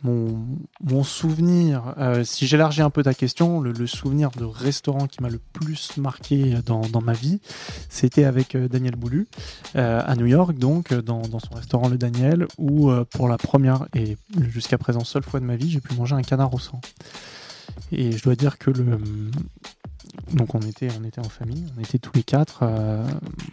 mon, 0.04 1.04
souvenir, 1.04 1.94
euh, 1.98 2.24
si 2.24 2.46
j'élargis 2.46 2.82
un 2.82 2.90
peu 2.90 3.02
ta 3.02 3.14
question, 3.14 3.60
le, 3.60 3.86
souvenir 3.86 4.30
de 4.32 4.44
restaurant 4.44 5.06
qui 5.06 5.22
m'a 5.22 5.28
le 5.28 5.38
plus 5.38 5.96
marqué 5.96 6.56
dans, 6.66 7.00
ma 7.00 7.12
vie, 7.12 7.40
c'était 7.88 8.24
avec 8.24 8.54
euh, 8.54 8.68
Daniel 8.68 8.96
Boulu 8.96 9.28
euh, 9.76 10.02
à 10.04 10.16
New 10.16 10.26
York, 10.26 10.58
donc 10.58 10.92
dans, 10.92 11.22
son 11.38 11.54
restaurant 11.54 11.88
Le 11.88 11.98
Daniel, 11.98 12.46
où 12.58 12.90
pour 13.10 13.28
la 13.28 13.38
première 13.38 13.86
et 13.94 14.16
jusqu'à 14.50 14.78
présent 14.78 15.04
seule 15.04 15.22
fois 15.22 15.40
de 15.40 15.44
ma 15.44 15.56
vie, 15.56 15.70
j'ai 15.70 15.80
pu 15.80 15.94
manger 15.94 16.14
un 16.14 16.22
canard 16.22 16.52
au 16.52 16.58
sang. 16.58 16.80
Et 17.90 18.12
je 18.12 18.22
dois 18.22 18.34
dire 18.34 18.58
que 18.58 18.70
le, 18.70 18.98
donc 20.32 20.54
on 20.54 20.60
était, 20.60 20.88
on 21.00 21.04
était 21.04 21.20
en 21.20 21.28
famille, 21.28 21.66
on 21.76 21.80
était 21.80 21.98
tous 21.98 22.12
les 22.14 22.22
quatre, 22.22 22.64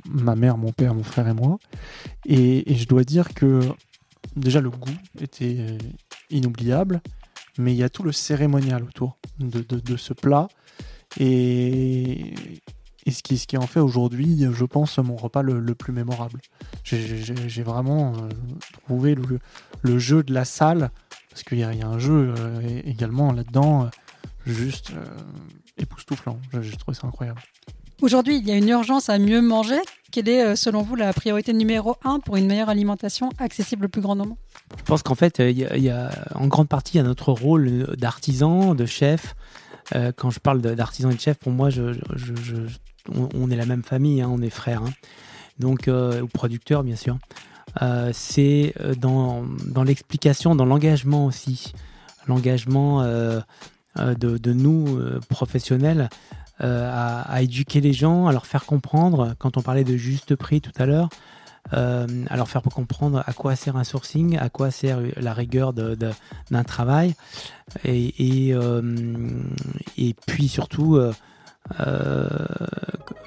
ma 0.06 0.36
mère, 0.36 0.58
mon 0.58 0.72
père, 0.72 0.94
mon 0.94 1.04
frère 1.04 1.28
et 1.28 1.34
moi. 1.34 1.60
et, 2.26 2.76
je 2.76 2.88
dois 2.88 3.04
dire 3.04 3.34
que 3.34 3.62
déjà 4.36 4.62
le 4.62 4.70
goût 4.70 4.98
était 5.20 5.58
euh, 5.60 5.78
inoubliable, 6.30 7.02
mais 7.58 7.74
il 7.74 7.78
y 7.78 7.84
a 7.84 7.90
tout 7.90 8.04
le 8.04 8.12
cérémonial 8.12 8.84
autour 8.84 9.18
de, 9.40 9.98
ce 9.98 10.14
plat. 10.14 10.48
Et, 11.20 12.34
ce, 13.10 13.24
qui, 13.24 13.38
ce 13.38 13.48
qui 13.48 13.58
en 13.58 13.66
fait 13.68 13.80
aujourd'hui, 13.80 14.46
je 14.52 14.66
pense, 14.66 14.98
mon 15.00 15.16
repas 15.16 15.42
le, 15.42 15.76
plus 15.76 15.94
mémorable. 15.94 16.40
J'ai 16.84 17.64
vraiment 17.64 18.14
euh, 18.14 18.30
trouvé 18.86 19.16
le, 19.16 20.00
jeu 20.00 20.24
de 20.24 20.34
la 20.34 20.46
salle, 20.46 20.92
parce 21.30 21.44
qu'il 21.44 21.60
y, 21.60 21.64
a 21.64 21.70
un 21.70 22.00
jeu 22.00 22.34
euh, 22.38 22.82
également 22.86 23.32
là-dedans, 23.34 23.90
juste 24.46 24.94
époustouflant. 25.78 26.40
J'ai 26.62 26.78
trouvé 26.78 26.96
ça 26.96 27.08
incroyable. 27.08 27.42
Aujourd'hui, 28.02 28.38
il 28.38 28.48
y 28.48 28.52
a 28.52 28.56
une 28.56 28.70
urgence 28.70 29.10
à 29.10 29.20
mieux 29.20 29.42
manger. 29.42 29.80
Quelle 30.12 30.30
est, 30.30 30.46
euh, 30.46 30.56
selon 30.56 30.82
vous, 30.84 30.96
la 30.96 31.12
priorité 31.12 31.52
numéro 31.52 31.98
un 32.06 32.22
pour 32.22 32.38
une 32.38 32.48
meilleure 32.48 32.70
alimentation 32.70 33.30
accessible 33.40 33.86
au 33.86 33.90
plus 33.90 34.02
grand 34.02 34.16
nombre? 34.16 34.38
Je 34.78 34.84
pense 34.84 35.04
qu'en 35.04 35.16
fait, 35.16 35.42
euh, 35.42 35.52
il 35.52 35.84
y, 35.84 35.90
a, 35.90 36.10
en 36.34 36.48
grande 36.48 36.70
partie, 36.70 36.96
il 36.96 36.98
y 37.00 37.02
a 37.02 37.04
notre 37.04 37.34
rôle 37.34 37.98
d'artisan, 37.98 38.74
de 38.74 38.86
chef. 38.86 39.36
Euh, 39.96 40.14
quand 40.16 40.30
je 40.30 40.40
parle 40.40 40.62
d'artisan 40.62 41.10
et 41.10 41.16
de 41.16 41.20
chef, 41.20 41.38
pour 41.38 41.52
moi, 41.52 41.70
on, 43.14 43.52
est 43.52 43.56
la 43.58 43.66
même 43.66 43.84
famille, 43.84 44.22
hein, 44.22 44.30
on 44.32 44.42
est 44.42 44.50
frères. 44.50 44.82
Hein. 44.84 44.94
Donc, 45.60 45.90
ou 45.90 46.28
producteurs, 46.28 46.84
bien 46.84 46.96
sûr. 46.96 47.18
C'est 48.14 48.74
dans, 48.98 49.44
l'explication, 49.84 50.56
dans 50.56 50.66
l'engagement 50.66 51.26
aussi. 51.26 51.74
L'engagement 52.28 53.04
de, 53.04 54.54
nous, 54.54 55.02
professionnels, 55.28 56.10
euh, 56.62 57.24
à, 57.26 57.42
éduquer 57.42 57.80
les 57.80 57.94
gens, 57.94 58.28
à 58.28 58.34
leur 58.34 58.46
faire 58.46 58.66
comprendre, 58.66 59.34
quand 59.40 59.56
on 59.56 59.62
parlait 59.62 59.86
de 59.86 59.96
juste 59.96 60.36
prix 60.36 60.60
tout 60.60 60.74
à 60.78 60.86
l'heure, 60.86 61.10
euh, 61.74 62.06
à 62.30 62.36
leur 62.36 62.50
faire 62.50 62.62
comprendre 62.64 63.24
à 63.26 63.32
quoi 63.32 63.56
sert 63.56 63.78
un 63.78 63.86
sourcing, 63.86 64.38
à 64.38 64.50
quoi 64.50 64.70
sert 64.70 65.00
la 65.16 65.34
rigueur 65.34 65.72
d'un 65.72 66.64
travail, 66.66 67.16
et, 67.86 68.50
euh, 68.52 68.82
puis 70.28 70.50
surtout 70.50 71.00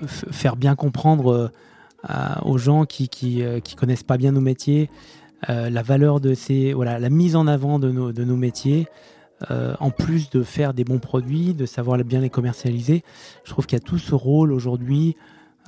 faire 0.07 0.57
bien 0.57 0.75
comprendre 0.75 1.51
aux 2.43 2.59
gens 2.59 2.85
qui, 2.85 3.09
qui, 3.09 3.43
qui, 3.65 3.77
connaissent 3.77 4.03
pas 4.03 4.19
bien 4.19 4.33
nos 4.33 4.43
métiers 4.43 4.91
la 5.49 5.83
valeur 5.83 6.21
de 6.21 6.35
ces 6.35 6.75
voilà 6.75 6.99
la 6.99 7.09
mise 7.09 7.35
en 7.35 7.47
avant 7.47 7.79
de 7.79 7.91
nos, 7.91 8.13
de 8.13 8.25
nos 8.25 8.37
métiers 8.37 8.89
euh, 9.51 9.75
en 9.81 9.91
plus 9.91 10.31
de 10.31 10.43
faire 10.43 10.75
des 10.75 10.85
bons 10.85 10.99
produits, 10.99 11.55
de 11.55 11.67
savoir 11.67 11.99
bien 12.05 12.21
les 12.21 12.31
commercialiser, 12.31 13.03
je 13.45 13.51
trouve 13.51 13.67
qu'il 13.67 13.79
y 13.79 13.83
a 13.83 13.85
tout 13.85 13.99
ce 13.99 14.15
rôle 14.15 14.53
aujourd'hui 14.53 15.17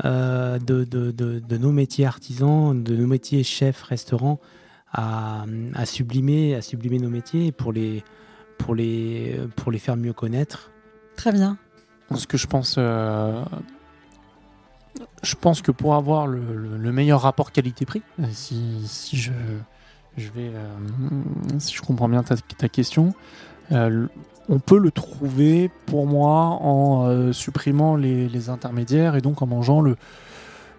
euh, 0.04 0.58
de, 0.58 1.56
nos 1.56 1.72
métiers 1.72 2.06
artisans, 2.06 2.82
de 2.82 2.96
nos 2.96 3.06
métiers 3.06 3.42
chefs, 3.42 3.82
restaurants, 3.82 4.40
à, 4.92 5.44
sublimer, 5.86 6.54
à 6.54 6.62
sublimer 6.62 6.98
nos 6.98 7.10
métiers 7.10 7.50
pour 7.50 7.72
les, 7.72 8.04
pour 8.58 8.74
les, 8.74 9.40
pour 9.56 9.72
les 9.72 9.78
faire 9.78 9.96
mieux 9.96 10.12
connaître. 10.12 10.70
Très 11.16 11.32
bien. 11.32 11.58
Ce 12.14 12.26
que 12.28 12.36
je 12.36 12.46
pense, 12.46 12.76
euh, 12.78 13.44
je 15.22 15.34
pense 15.34 15.62
que 15.62 15.72
pour 15.72 15.94
avoir 15.96 16.28
le, 16.28 16.92
meilleur 16.92 17.22
rapport 17.22 17.50
qualité-prix, 17.50 18.02
si, 18.30 19.16
je, 19.16 19.32
je 20.16 20.30
vais, 20.30 20.52
si 21.58 21.74
je 21.74 21.82
comprends 21.82 22.08
bien 22.08 22.22
ta, 22.22 22.36
ta 22.36 22.68
question, 22.68 23.14
euh, 23.72 24.06
on 24.48 24.58
peut 24.58 24.78
le 24.78 24.90
trouver 24.90 25.70
pour 25.86 26.06
moi 26.06 26.58
en 26.60 27.06
euh, 27.06 27.32
supprimant 27.32 27.96
les, 27.96 28.48
intermédiaires 28.48 29.16
et 29.16 29.20
donc 29.20 29.42
en 29.42 29.46
mangeant 29.46 29.80
le, 29.80 29.96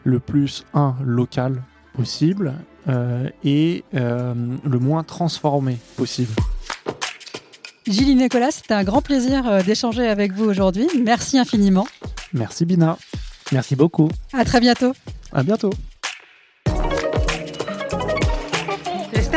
le 0.03 0.19
plus 0.19 0.65
un 0.73 0.95
local 1.03 1.63
possible 1.93 2.53
euh, 2.87 3.29
et 3.43 3.83
le 3.93 4.79
moins 4.79 5.03
transformé 5.03 5.77
possible. 5.97 6.33
Gilles 7.87 8.17
Nicolas, 8.17 8.51
c'était 8.51 8.73
un 8.73 8.83
grand 8.83 9.01
plaisir 9.01 9.63
d'échanger 9.63 10.07
avec 10.07 10.33
vous 10.33 10.45
aujourd'hui. 10.45 10.87
Merci 11.03 11.37
infiniment. 11.37 11.87
Merci 12.33 12.65
Bina. 12.65 12.97
Merci 13.51 13.75
beaucoup. 13.75 14.09
À 14.33 14.43
très 14.43 14.59
bientôt. 14.59 14.93
À 15.31 15.43
bientôt. 15.43 15.71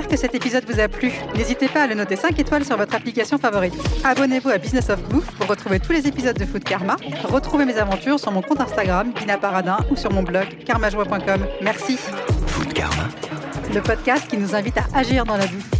Que 0.09 0.16
cet 0.16 0.35
épisode 0.35 0.64
vous 0.68 0.81
a 0.81 0.88
plu. 0.88 1.12
N'hésitez 1.37 1.68
pas 1.68 1.83
à 1.83 1.87
le 1.87 1.94
noter 1.94 2.16
5 2.16 2.38
étoiles 2.38 2.64
sur 2.64 2.77
votre 2.77 2.94
application 2.94 3.38
favorite. 3.38 3.75
Abonnez-vous 4.05 4.49
à 4.49 4.59
Business 4.59 4.90
of 4.90 5.01
Bouffe 5.09 5.31
pour 5.33 5.47
retrouver 5.47 5.79
tous 5.81 5.92
les 5.92 6.07
épisodes 6.07 6.37
de 6.37 6.44
Food 6.44 6.64
Karma. 6.64 6.97
Retrouvez 7.25 7.64
mes 7.64 7.77
aventures 7.77 8.18
sur 8.18 8.33
mon 8.33 8.42
compte 8.42 8.61
Instagram, 8.61 9.12
Bina 9.12 9.37
Paradin, 9.37 9.79
ou 9.90 9.97
sur 9.97 10.12
mon 10.12 10.23
blog, 10.23 10.47
karmajoie.com. 10.64 11.47
Merci. 11.62 11.99
Food 12.47 12.73
Karma. 12.73 13.09
Le 13.75 13.81
podcast 13.81 14.27
qui 14.29 14.38
nous 14.38 14.55
invite 14.55 14.79
à 14.79 14.99
agir 14.99 15.25
dans 15.25 15.37
la 15.37 15.47
bouffe. 15.47 15.78